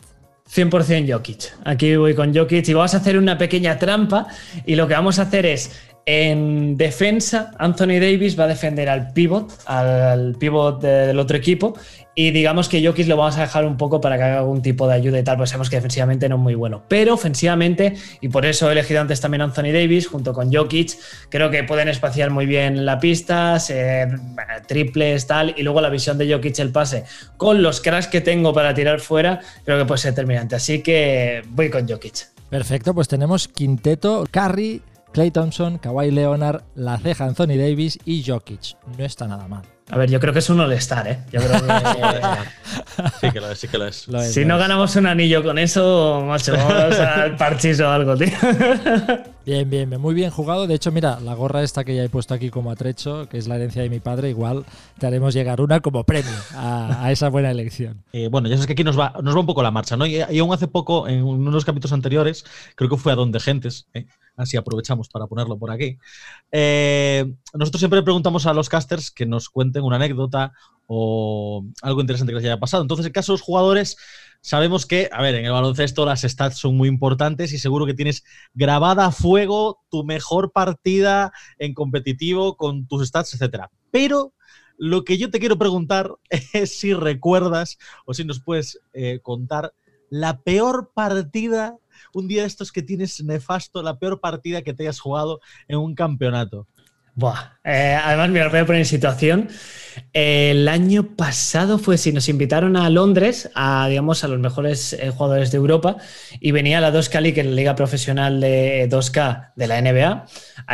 100% 0.55 1.13
Jokic. 1.13 1.55
Aquí 1.65 1.97
voy 1.97 2.15
con 2.15 2.35
Jokic 2.35 2.69
y 2.69 2.75
vamos 2.75 2.95
a 2.95 2.99
hacer 2.99 3.19
una 3.19 3.37
pequeña 3.37 3.79
trampa 3.79 4.27
y 4.65 4.75
lo 4.77 4.89
que 4.89 4.95
vamos 4.95 5.19
a 5.19 5.23
hacer 5.23 5.47
es 5.47 5.71
en 6.11 6.79
defensa, 6.79 7.51
Anthony 7.59 8.01
Davis 8.01 8.39
va 8.39 8.45
a 8.45 8.47
defender 8.47 8.89
al 8.89 9.13
pivot, 9.13 9.53
al 9.67 10.37
pivot 10.39 10.81
del 10.81 11.19
otro 11.19 11.37
equipo, 11.37 11.75
y 12.15 12.31
digamos 12.31 12.71
que 12.71 12.85
Jokic 12.85 13.07
lo 13.07 13.19
vamos 13.19 13.37
a 13.37 13.43
dejar 13.43 13.67
un 13.67 13.77
poco 13.77 14.01
para 14.01 14.17
que 14.17 14.23
haga 14.23 14.39
algún 14.39 14.63
tipo 14.63 14.89
de 14.89 14.95
ayuda 14.95 15.19
y 15.19 15.23
tal, 15.23 15.37
pues 15.37 15.51
sabemos 15.51 15.69
que 15.69 15.77
defensivamente 15.77 16.27
no 16.29 16.37
es 16.37 16.41
muy 16.41 16.55
bueno. 16.55 16.83
Pero 16.89 17.13
ofensivamente, 17.13 17.95
y 18.23 18.29
por 18.29 18.47
eso 18.47 18.71
he 18.71 18.73
elegido 18.73 19.03
antes 19.03 19.21
también 19.21 19.43
Anthony 19.43 19.71
Davis 19.71 20.09
junto 20.09 20.33
con 20.33 20.51
Jokic, 20.51 20.97
creo 21.29 21.51
que 21.51 21.63
pueden 21.63 21.89
espaciar 21.89 22.31
muy 22.31 22.47
bien 22.47 22.87
la 22.87 22.99
pista, 22.99 23.61
ser 23.61 24.19
triples, 24.69 25.27
tal, 25.27 25.55
y 25.57 25.65
luego 25.65 25.81
la 25.81 25.91
visión 25.91 26.17
de 26.17 26.33
Jokic 26.33 26.61
el 26.61 26.71
pase 26.71 27.05
con 27.37 27.63
los 27.63 27.81
cracks 27.81 28.07
que 28.07 28.21
tengo 28.21 28.53
para 28.53 28.73
tirar 28.75 29.01
fuera, 29.01 29.41
creo 29.65 29.79
que 29.79 29.85
puede 29.85 29.99
ser 29.99 30.13
determinante. 30.13 30.55
Así 30.55 30.83
que 30.83 31.43
voy 31.49 31.71
con 31.71 31.89
Jokic. 31.89 32.29
Perfecto, 32.49 32.95
pues 32.95 33.09
tenemos 33.09 33.49
quinteto, 33.49 34.25
Curry, 34.31 34.83
Clay 35.13 35.31
Thompson, 35.31 35.79
Kawhi 35.79 36.11
Leonard, 36.11 36.63
la 36.77 36.99
ceja 36.99 37.25
Anthony 37.25 37.57
Davis 37.57 37.99
y 38.05 38.23
Jokic. 38.25 38.77
No 38.97 39.05
está 39.05 39.27
nada 39.27 39.49
mal. 39.49 39.63
A 39.91 39.97
ver, 39.97 40.11
yo 40.11 40.21
creo 40.21 40.33
que 40.33 40.41
es 40.41 40.51
un 40.51 40.61
all-star, 40.61 41.09
¿eh? 41.09 41.19
Yo 41.33 41.41
creo 41.41 41.53
que... 41.53 41.67
sí 43.21 43.31
que 43.33 43.41
lo 43.41 43.51
es, 43.51 43.59
sí 43.59 43.69
que 43.69 43.79
lo 43.79 43.87
es. 43.87 44.07
Lo 44.09 44.21
es, 44.21 44.35
si 44.35 44.41
lo 44.43 44.49
no 44.49 44.55
es. 44.57 44.61
ganamos 44.61 44.95
un 44.97 45.07
anillo 45.07 45.43
con 45.43 45.59
eso, 45.59 46.23
macho, 46.27 46.53
vamos 46.53 46.99
al 46.99 47.37
parchís 47.37 47.81
o 47.81 47.89
algo, 47.91 48.17
tío. 48.17 48.29
Bien, 49.47 49.71
bien, 49.71 49.89
bien, 49.89 49.99
muy 49.99 50.15
bien 50.15 50.31
jugado. 50.31 50.67
De 50.67 50.75
hecho, 50.75 50.93
mira, 50.93 51.21
la 51.21 51.33
gorra 51.33 51.63
esta 51.63 51.83
que 51.83 51.97
ya 51.97 52.05
he 52.05 52.11
puesto 52.11 52.35
aquí 52.35 52.51
como 52.51 52.71
atrecho, 52.71 53.27
que 53.31 53.39
es 53.39 53.49
la 53.49 53.57
herencia 53.57 53.81
de 53.81 53.89
mi 53.89 53.99
padre, 53.99 54.29
igual 54.29 54.67
te 54.99 55.07
haremos 55.07 55.33
llegar 55.33 55.63
una 55.63 55.81
como 55.81 56.05
premio 56.05 56.31
a, 56.55 57.03
a 57.07 57.11
esa 57.13 57.31
buena 57.31 57.51
elección. 57.51 58.05
Eh, 58.13 58.29
bueno, 58.29 58.49
ya 58.49 58.57
sabes 58.57 58.67
que 58.67 58.75
aquí 58.75 58.85
nos 58.85 58.99
va, 58.99 59.15
nos 59.23 59.35
va 59.35 59.41
un 59.41 59.47
poco 59.47 59.63
la 59.63 59.71
marcha, 59.71 59.97
¿no? 59.97 60.05
Y, 60.05 60.17
y 60.29 60.39
aún 60.39 60.53
hace 60.53 60.69
poco, 60.69 61.09
en 61.09 61.23
uno 61.23 61.47
de 61.51 61.55
los 61.55 61.65
capítulos 61.65 61.95
anteriores, 61.95 62.45
creo 62.75 62.91
que 62.91 62.99
fue 62.99 63.11
a 63.13 63.15
Donde 63.15 63.41
Gentes, 63.41 63.87
¿eh? 63.95 64.05
Así 64.39 64.57
aprovechamos 64.57 65.09
para 65.09 65.27
ponerlo 65.27 65.59
por 65.59 65.71
aquí. 65.71 65.99
Eh, 66.51 67.35
nosotros 67.53 67.81
siempre 67.81 68.03
preguntamos 68.03 68.47
a 68.47 68.55
los 68.55 68.69
casters 68.69 69.11
que 69.11 69.27
nos 69.27 69.51
cuenten 69.51 69.83
una 69.83 69.97
anécdota 69.97 70.53
o 70.87 71.67
algo 71.83 72.01
interesante 72.01 72.33
que 72.33 72.37
les 72.37 72.45
haya 72.45 72.61
pasado. 72.61 72.83
Entonces, 72.83 73.05
en 73.05 73.11
el 73.11 73.13
caso 73.13 73.33
de 73.33 73.35
los 73.35 73.43
jugadores, 73.43 73.99
sabemos 74.41 74.87
que, 74.87 75.11
a 75.13 75.21
ver, 75.21 75.35
en 75.35 75.45
el 75.45 75.53
baloncesto 75.53 76.07
las 76.07 76.23
stats 76.23 76.57
son 76.57 76.77
muy 76.77 76.89
importantes 76.89 77.53
y 77.53 77.59
seguro 77.59 77.85
que 77.85 77.95
tienes 77.95 78.25
grabada 78.55 79.07
a 79.07 79.13
fuego 79.13 79.81
tu 79.91 80.05
mejor 80.05 80.53
partida 80.53 81.33
en 81.59 81.75
competitivo 81.75 82.57
con 82.57 82.87
tus 82.87 83.07
stats, 83.07 83.35
etcétera. 83.35 83.71
Pero 83.91 84.33
lo 84.79 85.05
que 85.05 85.19
yo 85.19 85.31
te 85.31 85.41
quiero 85.41 85.59
preguntar 85.59 86.15
es 86.53 86.79
si 86.79 86.95
recuerdas 86.95 87.79
o 88.07 88.15
si 88.15 88.25
nos 88.25 88.41
puedes 88.41 88.81
eh, 88.95 89.21
contar 89.23 89.75
la 90.11 90.41
peor 90.41 90.93
partida, 90.95 91.77
un 92.15 92.29
día 92.29 92.43
de 92.43 92.49
estos 92.49 92.73
que 92.73 92.83
tienes 92.83 93.23
nefasto, 93.23 93.83
la 93.83 93.99
peor 93.99 94.21
partida 94.21 94.63
que 94.63 94.75
te 94.75 94.85
hayas 94.85 95.01
jugado 95.01 95.41
en 95.69 95.79
un 95.79 95.95
campeonato. 95.95 96.67
Buah. 97.19 97.59
Eh, 97.65 97.99
además, 98.01 98.29
os 98.29 98.53
voy 98.53 98.61
a 98.61 98.65
poner 98.65 98.83
en 98.83 98.87
situación. 98.87 99.49
El 100.13 100.69
año 100.69 101.17
pasado 101.17 101.79
fue 101.79 101.99
si 101.99 102.13
nos 102.13 102.29
invitaron 102.29 102.77
a 102.77 102.89
Londres, 102.91 103.51
a, 103.57 103.89
digamos, 103.89 104.23
a 104.23 104.29
los 104.29 104.39
mejores 104.39 104.93
eh, 104.93 105.11
jugadores 105.11 105.51
de 105.51 105.57
Europa, 105.57 105.97
y 106.39 106.53
venía 106.53 106.81
la 106.81 106.93
2K 106.93 107.21
League, 107.21 107.35
que 107.35 107.43
la 107.43 107.57
liga 107.57 107.75
profesional 107.75 108.41
de 108.41 108.89
2K 108.89 109.51
de 109.57 109.67
la 109.67 109.83
NBA, 109.83 110.27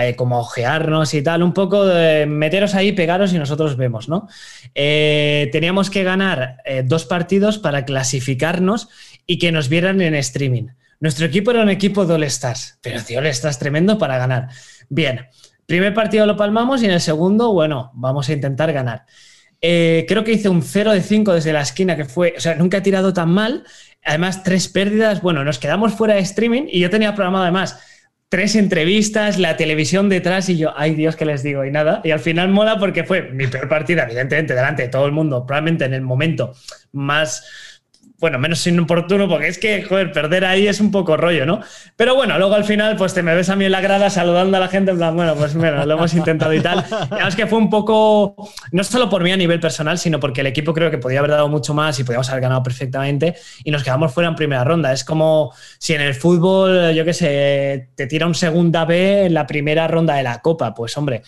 eh, 0.02 0.16
como 0.16 0.38
ojearnos 0.38 1.14
y 1.14 1.22
tal, 1.22 1.42
un 1.42 1.54
poco 1.54 1.82
meteros 2.26 2.74
ahí, 2.74 2.92
pegaros 2.92 3.32
y 3.32 3.38
nosotros 3.38 3.78
vemos, 3.78 4.10
¿no? 4.10 4.28
Teníamos 4.74 5.88
que 5.88 6.04
ganar 6.04 6.58
dos 6.84 7.06
partidos 7.06 7.56
para 7.56 7.86
clasificarnos 7.86 8.90
y 9.26 9.38
que 9.38 9.50
nos 9.50 9.70
vieran 9.70 10.02
en 10.02 10.14
streaming. 10.14 10.66
Nuestro 11.00 11.26
equipo 11.26 11.50
era 11.50 11.62
un 11.62 11.68
equipo 11.68 12.06
de 12.06 12.14
All 12.14 12.24
Stars, 12.24 12.78
pero 12.80 13.02
tío, 13.02 13.18
All 13.18 13.26
Stars 13.26 13.58
tremendo 13.58 13.98
para 13.98 14.18
ganar. 14.18 14.48
Bien, 14.88 15.26
primer 15.66 15.94
partido 15.94 16.26
lo 16.26 16.36
palmamos 16.36 16.82
y 16.82 16.86
en 16.86 16.92
el 16.92 17.00
segundo, 17.00 17.52
bueno, 17.52 17.90
vamos 17.94 18.28
a 18.28 18.32
intentar 18.32 18.72
ganar. 18.72 19.04
Eh, 19.60 20.04
creo 20.06 20.24
que 20.24 20.32
hice 20.32 20.48
un 20.48 20.62
0 20.62 20.92
de 20.92 21.00
5 21.00 21.32
desde 21.32 21.52
la 21.52 21.62
esquina, 21.62 21.96
que 21.96 22.04
fue, 22.04 22.34
o 22.36 22.40
sea, 22.40 22.54
nunca 22.54 22.78
he 22.78 22.80
tirado 22.82 23.12
tan 23.12 23.30
mal. 23.30 23.64
Además, 24.04 24.42
tres 24.42 24.68
pérdidas. 24.68 25.22
Bueno, 25.22 25.44
nos 25.44 25.58
quedamos 25.58 25.94
fuera 25.94 26.14
de 26.14 26.20
streaming 26.20 26.64
y 26.68 26.80
yo 26.80 26.90
tenía 26.90 27.14
programado 27.14 27.44
además 27.44 27.78
tres 28.34 28.56
entrevistas, 28.56 29.38
la 29.38 29.56
televisión 29.56 30.08
detrás 30.08 30.48
y 30.48 30.58
yo, 30.58 30.72
ay 30.76 30.96
Dios, 30.96 31.14
que 31.14 31.24
les 31.24 31.44
digo? 31.44 31.64
Y 31.64 31.70
nada. 31.70 32.00
Y 32.02 32.10
al 32.10 32.18
final 32.18 32.48
mola 32.48 32.80
porque 32.80 33.04
fue 33.04 33.30
mi 33.30 33.46
peor 33.46 33.68
partida, 33.68 34.02
evidentemente, 34.02 34.54
delante 34.54 34.82
de 34.82 34.88
todo 34.88 35.06
el 35.06 35.12
mundo, 35.12 35.46
probablemente 35.46 35.84
en 35.84 35.94
el 35.94 36.02
momento 36.02 36.52
más 36.90 37.73
bueno, 38.18 38.38
menos 38.38 38.66
inoportuno, 38.66 39.28
porque 39.28 39.48
es 39.48 39.58
que, 39.58 39.82
joder, 39.82 40.12
perder 40.12 40.44
ahí 40.44 40.66
es 40.66 40.80
un 40.80 40.90
poco 40.90 41.16
rollo, 41.16 41.44
¿no? 41.44 41.60
Pero 41.96 42.14
bueno, 42.14 42.38
luego 42.38 42.54
al 42.54 42.64
final, 42.64 42.96
pues 42.96 43.12
te 43.12 43.22
me 43.22 43.34
ves 43.34 43.48
a 43.48 43.56
mí 43.56 43.64
en 43.64 43.72
la 43.72 43.80
grada 43.80 44.08
saludando 44.08 44.56
a 44.56 44.60
la 44.60 44.68
gente, 44.68 44.92
en 44.92 44.98
plan, 44.98 45.14
bueno, 45.14 45.34
pues 45.34 45.54
mira, 45.54 45.84
lo 45.84 45.94
hemos 45.94 46.14
intentado 46.14 46.52
y 46.54 46.60
tal. 46.60 46.84
Es 47.26 47.34
que 47.36 47.46
fue 47.46 47.58
un 47.58 47.68
poco, 47.68 48.36
no 48.72 48.84
solo 48.84 49.10
por 49.10 49.22
mí 49.22 49.32
a 49.32 49.36
nivel 49.36 49.60
personal, 49.60 49.98
sino 49.98 50.20
porque 50.20 50.42
el 50.42 50.46
equipo 50.46 50.72
creo 50.72 50.90
que 50.90 50.98
podía 50.98 51.18
haber 51.18 51.32
dado 51.32 51.48
mucho 51.48 51.74
más 51.74 51.98
y 51.98 52.04
podíamos 52.04 52.28
haber 52.30 52.42
ganado 52.42 52.62
perfectamente 52.62 53.34
y 53.64 53.70
nos 53.70 53.82
quedamos 53.82 54.12
fuera 54.12 54.28
en 54.28 54.36
primera 54.36 54.64
ronda. 54.64 54.92
Es 54.92 55.04
como 55.04 55.52
si 55.78 55.94
en 55.94 56.00
el 56.00 56.14
fútbol, 56.14 56.94
yo 56.94 57.04
qué 57.04 57.12
sé, 57.12 57.88
te 57.94 58.06
tira 58.06 58.26
un 58.26 58.34
segunda 58.34 58.84
B 58.84 59.26
en 59.26 59.34
la 59.34 59.46
primera 59.46 59.88
ronda 59.88 60.14
de 60.14 60.22
la 60.22 60.40
Copa, 60.40 60.72
pues 60.72 60.96
hombre, 60.96 61.22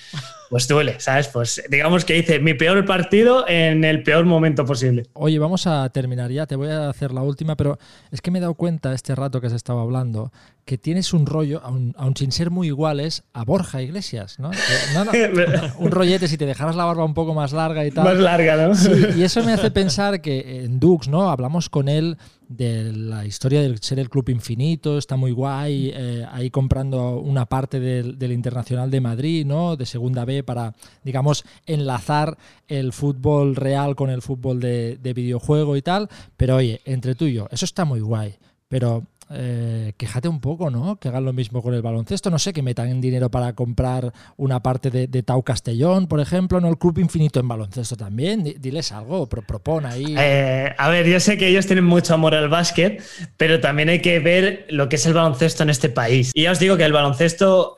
pues 0.50 0.68
duele, 0.68 1.00
¿sabes? 1.00 1.28
Pues 1.28 1.62
digamos 1.70 2.04
que 2.04 2.16
hice 2.18 2.38
mi 2.40 2.54
peor 2.54 2.84
partido 2.84 3.46
en 3.48 3.84
el 3.84 4.02
peor 4.02 4.24
momento 4.24 4.64
posible. 4.64 5.04
Oye, 5.14 5.38
vamos 5.38 5.66
a 5.66 5.88
terminar 5.90 6.30
ya, 6.30 6.46
te 6.46 6.56
voy 6.56 6.68
a 6.68 6.88
hacer 6.88 7.12
la 7.12 7.22
última, 7.22 7.56
pero 7.56 7.78
es 8.10 8.20
que 8.20 8.30
me 8.30 8.38
he 8.38 8.40
dado 8.40 8.54
cuenta 8.54 8.92
este 8.92 9.14
rato 9.14 9.40
que 9.40 9.50
se 9.50 9.56
estaba 9.56 9.82
hablando 9.82 10.32
que 10.64 10.78
tienes 10.78 11.12
un 11.12 11.26
rollo, 11.26 11.60
aun, 11.62 11.94
aun 11.96 12.16
sin 12.16 12.32
ser 12.32 12.50
muy 12.50 12.66
iguales, 12.66 13.22
a 13.32 13.44
Borja 13.44 13.82
Iglesias, 13.82 14.40
¿no? 14.40 14.50
Que- 14.50 14.58
no, 14.94 15.04
no, 15.04 15.12
un 15.78 15.92
rollete 15.92 16.26
si 16.26 16.36
te 16.36 16.44
dejaras 16.44 16.74
la 16.74 16.84
barba 16.84 17.04
un 17.04 17.14
poco 17.14 17.34
más 17.34 17.52
larga 17.52 17.86
y 17.86 17.92
tal. 17.92 18.04
Más 18.04 18.18
larga, 18.18 18.56
¿no? 18.66 18.74
Sí, 18.74 18.90
y 19.16 19.22
eso 19.22 19.44
me 19.44 19.52
hace 19.52 19.70
pensar 19.70 20.20
que 20.20 20.64
en 20.64 20.80
Dux, 20.80 21.06
¿no? 21.06 21.30
Hablamos 21.30 21.70
con 21.70 21.88
él 21.88 22.18
de 22.48 22.92
la 22.92 23.24
historia 23.26 23.60
del 23.60 23.80
ser 23.80 23.98
el 23.98 24.08
club 24.08 24.28
infinito, 24.28 24.98
está 24.98 25.16
muy 25.16 25.32
guay, 25.32 25.90
eh, 25.94 26.26
ahí 26.30 26.50
comprando 26.50 27.18
una 27.18 27.46
parte 27.46 27.80
del, 27.80 28.32
Internacional 28.32 28.90
de 28.90 29.00
Madrid, 29.00 29.46
¿no? 29.46 29.76
De 29.76 29.86
segunda 29.86 30.24
B 30.24 30.42
para, 30.42 30.74
digamos, 31.04 31.44
enlazar 31.66 32.36
el 32.68 32.92
fútbol 32.92 33.56
real 33.56 33.96
con 33.96 34.10
el 34.10 34.22
fútbol 34.22 34.60
de, 34.60 34.98
de 35.00 35.14
videojuego 35.14 35.76
y 35.76 35.82
tal. 35.82 36.08
Pero 36.36 36.56
oye, 36.56 36.80
entre 36.84 37.14
tú 37.14 37.26
y 37.26 37.34
yo, 37.34 37.48
eso 37.50 37.64
está 37.64 37.84
muy 37.84 38.00
guay. 38.00 38.34
Pero 38.68 39.04
eh, 39.30 39.92
quéjate 39.96 40.28
un 40.28 40.40
poco, 40.40 40.70
¿no? 40.70 40.96
Que 40.96 41.08
hagan 41.08 41.24
lo 41.24 41.32
mismo 41.32 41.62
con 41.62 41.74
el 41.74 41.82
baloncesto. 41.82 42.30
No 42.30 42.38
sé, 42.38 42.52
que 42.52 42.62
metan 42.62 43.00
dinero 43.00 43.30
para 43.30 43.52
comprar 43.54 44.12
una 44.36 44.60
parte 44.62 44.90
de, 44.90 45.06
Tau 45.22 45.42
Castellón, 45.42 46.06
por 46.06 46.20
ejemplo, 46.20 46.60
¿no? 46.60 46.68
El 46.68 46.78
Club 46.78 46.98
Infinito 46.98 47.40
en 47.40 47.48
baloncesto 47.48 47.96
también. 47.96 48.44
Di- 48.44 48.54
Diles 48.58 48.92
algo, 48.92 49.26
pro, 49.28 49.42
propon 49.42 49.86
ahí. 49.86 50.14
Eh, 50.18 50.72
a 50.78 50.88
ver, 50.88 51.06
yo 51.06 51.18
sé 51.20 51.36
que 51.36 51.48
ellos 51.48 51.66
tienen 51.66 51.84
mucho 51.84 52.14
amor 52.14 52.34
al 52.34 52.48
básquet, 52.48 53.02
pero 53.36 53.60
también 53.60 53.88
hay 53.88 54.00
que 54.00 54.18
ver 54.20 54.66
lo 54.70 54.88
que 54.88 54.96
es 54.96 55.06
el 55.06 55.14
baloncesto 55.14 55.62
en 55.64 55.70
este 55.70 55.88
país. 55.88 56.30
Y 56.34 56.42
ya 56.44 56.52
os 56.52 56.58
digo 56.58 56.76
que 56.76 56.84
el 56.84 56.92
baloncesto, 56.92 57.74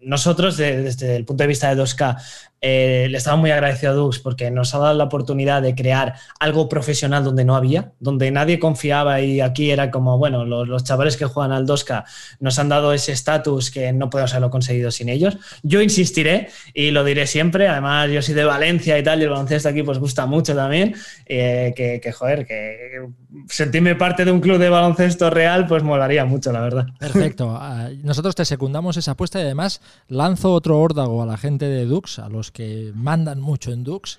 nosotros 0.00 0.56
de- 0.56 0.82
desde 0.82 1.16
el 1.16 1.24
punto 1.24 1.42
de 1.42 1.48
vista 1.48 1.68
de 1.74 1.82
2K, 1.82 2.16
eh, 2.60 3.08
le 3.10 3.18
estamos 3.18 3.40
muy 3.40 3.50
agradecidos 3.50 3.92
a 3.92 3.96
Dux 3.96 4.18
porque 4.18 4.50
nos 4.50 4.74
ha 4.74 4.78
dado 4.78 4.94
la 4.94 5.04
oportunidad 5.04 5.62
de 5.62 5.74
crear 5.74 6.14
algo 6.40 6.68
profesional 6.68 7.22
donde 7.22 7.44
no 7.44 7.54
había, 7.54 7.92
donde 8.00 8.30
nadie 8.30 8.58
confiaba 8.58 9.20
y 9.20 9.40
aquí 9.40 9.70
era 9.70 9.90
como, 9.90 10.18
bueno, 10.18 10.44
los, 10.44 10.66
los 10.66 10.84
chavales 10.84 11.16
que 11.16 11.26
juegan 11.26 11.52
al 11.52 11.66
2K 11.66 12.04
nos 12.40 12.58
han 12.58 12.68
dado 12.68 12.92
ese 12.92 13.12
estatus 13.12 13.70
que 13.70 13.92
no 13.92 14.10
podemos 14.10 14.32
haberlo 14.32 14.50
conseguido 14.50 14.90
sin 14.90 15.08
ellos. 15.08 15.36
Yo 15.62 15.82
insistiré 15.82 16.48
y 16.74 16.90
lo 16.90 17.04
diré 17.04 17.26
siempre, 17.26 17.68
además 17.68 18.10
yo 18.10 18.22
soy 18.22 18.34
de 18.34 18.44
Valencia 18.44 18.98
y 18.98 19.02
tal, 19.02 19.20
y 19.20 19.24
el 19.24 19.30
baloncesto 19.30 19.68
aquí 19.68 19.82
pues 19.82 19.98
gusta 19.98 20.26
mucho 20.26 20.54
también, 20.54 20.94
eh, 21.26 21.72
que, 21.76 22.00
que, 22.00 22.12
joder, 22.12 22.46
que 22.46 23.02
sentirme 23.48 23.94
parte 23.94 24.24
de 24.24 24.32
un 24.32 24.40
club 24.40 24.58
de 24.58 24.68
baloncesto 24.68 25.30
real 25.30 25.66
pues 25.66 25.82
molaría 25.82 26.24
mucho, 26.24 26.52
la 26.52 26.60
verdad. 26.60 26.86
Perfecto. 26.98 27.56
Ah, 27.58 27.88
Nosotros 28.02 28.34
te 28.34 28.44
secundamos 28.44 28.96
esa 28.96 29.12
apuesta 29.12 29.38
y 29.38 29.42
además 29.42 29.80
lanzo 30.08 30.52
otro 30.52 30.80
órdago 30.80 31.22
a 31.22 31.26
la 31.26 31.36
gente 31.36 31.66
de 31.66 31.84
Dux, 31.84 32.18
a 32.18 32.28
los 32.28 32.45
que 32.50 32.92
mandan 32.94 33.40
mucho 33.40 33.72
en 33.72 33.84
Dux, 33.84 34.18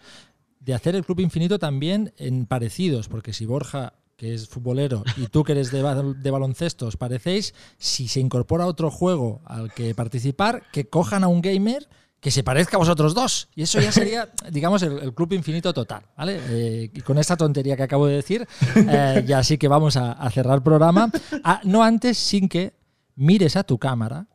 de 0.60 0.74
hacer 0.74 0.96
el 0.96 1.06
Club 1.06 1.20
Infinito 1.22 1.60
también 1.60 2.14
en 2.18 2.46
parecidos, 2.46 3.08
porque 3.08 3.34
si 3.34 3.46
Borja 3.46 3.94
que 4.18 4.34
es 4.34 4.48
futbolero, 4.50 5.04
y 5.16 5.28
tú 5.28 5.44
que 5.44 5.52
eres 5.52 5.72
de, 5.72 5.84
bal- 5.84 6.16
de 6.20 6.32
baloncesto, 6.32 6.88
os 6.88 6.98
parecéis, 6.98 7.54
si 7.78 8.08
se 8.08 8.20
incorpora 8.20 8.66
otro 8.66 8.90
juego 8.90 9.42
al 9.46 9.72
que 9.72 9.94
participar, 9.94 10.64
que 10.74 10.90
cojan 10.90 11.24
a 11.24 11.28
un 11.28 11.40
gamer 11.40 11.88
que 12.20 12.32
se 12.32 12.42
parezca 12.44 12.78
a 12.78 12.80
vosotros 12.80 13.14
dos. 13.14 13.48
Y 13.54 13.62
eso 13.62 13.80
ya 13.80 13.92
sería, 13.92 14.30
digamos, 14.52 14.82
el, 14.82 14.98
el 14.98 15.14
club 15.14 15.34
infinito 15.34 15.72
total, 15.72 16.02
¿vale? 16.18 16.40
Eh, 16.50 16.90
y 16.92 17.02
con 17.02 17.20
esta 17.20 17.38
tontería 17.38 17.78
que 17.78 17.84
acabo 17.84 18.08
de 18.08 18.16
decir, 18.16 18.48
eh, 18.76 19.24
ya 19.28 19.44
sí 19.44 19.60
que 19.60 19.68
vamos 19.68 19.96
a, 19.98 20.14
a 20.14 20.32
cerrar 20.32 20.64
programa. 20.64 21.12
Ah, 21.44 21.62
no 21.64 21.84
antes, 21.84 22.18
sin 22.18 22.50
que 22.50 22.74
mires 23.16 23.56
a 23.56 23.64
tu 23.64 23.78
cámara, 23.78 24.26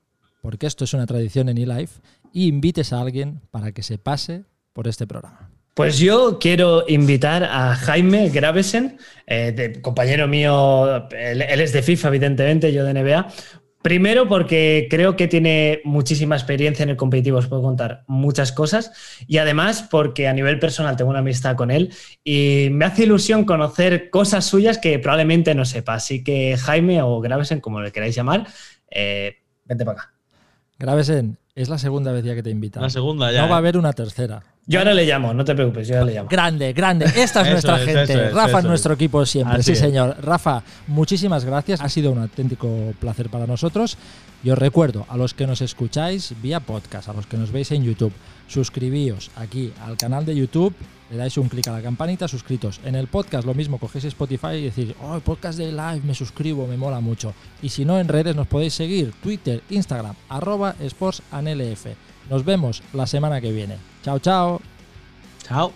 porque 0.43 0.67
esto 0.67 0.85
es 0.85 0.93
una 0.93 1.07
tradición 1.07 1.49
en 1.49 1.57
eLife, 1.57 2.01
y 2.33 2.49
invites 2.49 2.93
a 2.93 3.01
alguien 3.01 3.41
para 3.51 3.73
que 3.73 3.83
se 3.83 3.97
pase 3.97 4.45
por 4.75 4.89
este 4.89 5.07
programa. 5.07 5.51
Pues 5.75 5.99
yo 5.99 6.39
quiero 6.39 6.85
invitar 6.87 7.45
a 7.45 7.75
Jaime 7.75 8.29
Gravesen, 8.29 8.99
eh, 9.27 9.79
compañero 9.81 10.29
mío, 10.29 11.09
él, 11.11 11.41
él 11.41 11.61
es 11.63 11.73
de 11.73 11.83
FIFA, 11.83 12.09
evidentemente, 12.09 12.73
yo 12.75 12.85
de 12.85 12.93
NBA. 12.93 13.27
Primero 13.83 14.29
porque 14.29 14.87
creo 14.89 15.17
que 15.17 15.27
tiene 15.27 15.81
muchísima 15.85 16.37
experiencia 16.37 16.85
en 16.85 16.91
el 16.91 16.97
competitivo, 16.97 17.39
os 17.39 17.49
puedo 17.49 17.63
contar 17.63 18.05
muchas 18.07 18.53
cosas. 18.53 18.93
Y 19.27 19.39
además 19.39 19.89
porque 19.91 20.29
a 20.29 20.33
nivel 20.33 20.59
personal 20.61 20.97
tengo 20.97 21.11
una 21.11 21.19
amistad 21.19 21.57
con 21.57 21.71
él 21.71 21.93
y 22.23 22.69
me 22.71 22.85
hace 22.85 23.05
ilusión 23.05 23.45
conocer 23.45 24.11
cosas 24.11 24.45
suyas 24.45 24.79
que 24.79 24.99
probablemente 25.01 25.55
no 25.55 25.65
sepa. 25.65 25.95
Así 25.95 26.23
que 26.23 26.57
Jaime 26.57 27.03
o 27.03 27.21
Gravesen, 27.21 27.61
como 27.61 27.81
le 27.81 27.91
queráis 27.91 28.15
llamar, 28.15 28.47
eh, 28.89 29.39
vente 29.65 29.85
para 29.85 30.01
acá. 30.01 30.12
Gravesen, 30.83 31.39
es 31.55 31.69
la 31.69 31.79
segunda 31.79 32.11
vez 32.11 32.25
ya 32.25 32.35
que 32.35 32.43
te 32.43 32.51
invitan. 32.51 32.83
La 32.83 32.91
segunda 32.91 33.31
ya. 33.31 33.43
No 33.43 33.49
va 33.49 33.55
a 33.55 33.59
¿eh? 33.59 33.63
haber 33.63 33.79
una 33.79 33.93
tercera. 33.93 34.43
Yo 34.67 34.81
ahora 34.81 34.93
le 34.95 35.07
llamo, 35.07 35.33
no 35.33 35.45
te 35.45 35.55
preocupes, 35.55 35.87
yo 35.87 35.95
ahora 35.95 36.07
le 36.07 36.15
llamo. 36.15 36.29
Grande, 36.29 36.73
grande. 36.73 37.05
Esta 37.05 37.43
es 37.43 37.51
nuestra 37.51 37.77
es, 37.79 37.85
gente. 37.85 38.03
eso 38.03 38.21
es, 38.21 38.35
Rafa 38.35 38.59
es 38.59 38.65
nuestro 38.65 38.95
es. 38.95 38.97
equipo 38.97 39.25
siempre. 39.25 39.59
Así 39.59 39.67
sí, 39.67 39.73
es. 39.73 39.79
señor. 39.79 40.17
Rafa, 40.21 40.65
muchísimas 40.89 41.45
gracias. 41.45 41.81
Ha 41.81 41.89
sido 41.89 42.11
un 42.11 42.19
auténtico 42.19 42.95
placer 42.99 43.31
para 43.31 43.47
nosotros. 43.47 43.97
Y 44.43 44.51
os 44.51 44.59
recuerdo, 44.59 45.07
a 45.09 45.17
los 45.17 45.35
que 45.35 45.47
nos 45.47 45.63
escucháis 45.63 46.35
vía 46.43 46.59
podcast, 46.59 47.09
a 47.09 47.13
los 47.13 47.29
que 47.29 47.37
nos 47.37 47.53
veis 47.53 47.71
en 47.71 47.85
YouTube, 47.85 48.13
suscribíos 48.49 49.31
aquí 49.37 49.73
al 49.87 49.97
canal 49.97 50.27
de 50.27 50.35
YouTube, 50.35 50.75
le 51.13 51.19
dais 51.19 51.37
un 51.37 51.49
clic 51.49 51.69
a 51.69 51.73
la 51.73 51.83
campanita, 51.83 52.27
suscritos. 52.27 52.81
En 52.85 52.95
el 52.95 53.07
podcast 53.07 53.47
lo 53.47 53.53
mismo, 53.53 53.79
cogéis 53.79 54.07
Spotify 54.07 54.55
y 54.55 54.71
decís, 54.71 54.95
oh, 55.03 55.15
el 55.15 55.21
podcast 55.21 55.59
de 55.59 55.71
live, 55.71 56.01
me 56.05 56.15
suscribo, 56.15 56.67
me 56.67 56.79
mola 56.79 57.01
mucho. 57.01 57.35
Y 57.61 57.69
si 57.69 57.85
no, 57.85 58.01
en 58.01 58.09
redes 58.09 58.35
nos 58.35 58.47
podéis 58.47 58.73
seguir, 58.73 59.13
Twitter, 59.23 59.63
Instagram, 59.69 60.15
arroba 60.31 60.75
sportsanlf. 60.89 61.87
Nos 62.31 62.45
vemos 62.47 62.83
la 62.95 63.07
semana 63.07 63.43
que 63.43 63.53
viene. 63.53 63.77
Chao, 64.03 64.19
chao. 64.21 64.61
Chao. 65.47 65.73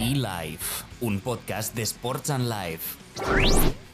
ELife, 0.00 0.84
un 1.00 1.20
podcast 1.20 1.74
de 1.74 1.82
Sports 1.82 2.30
and 2.30 2.48
Life. 2.48 3.87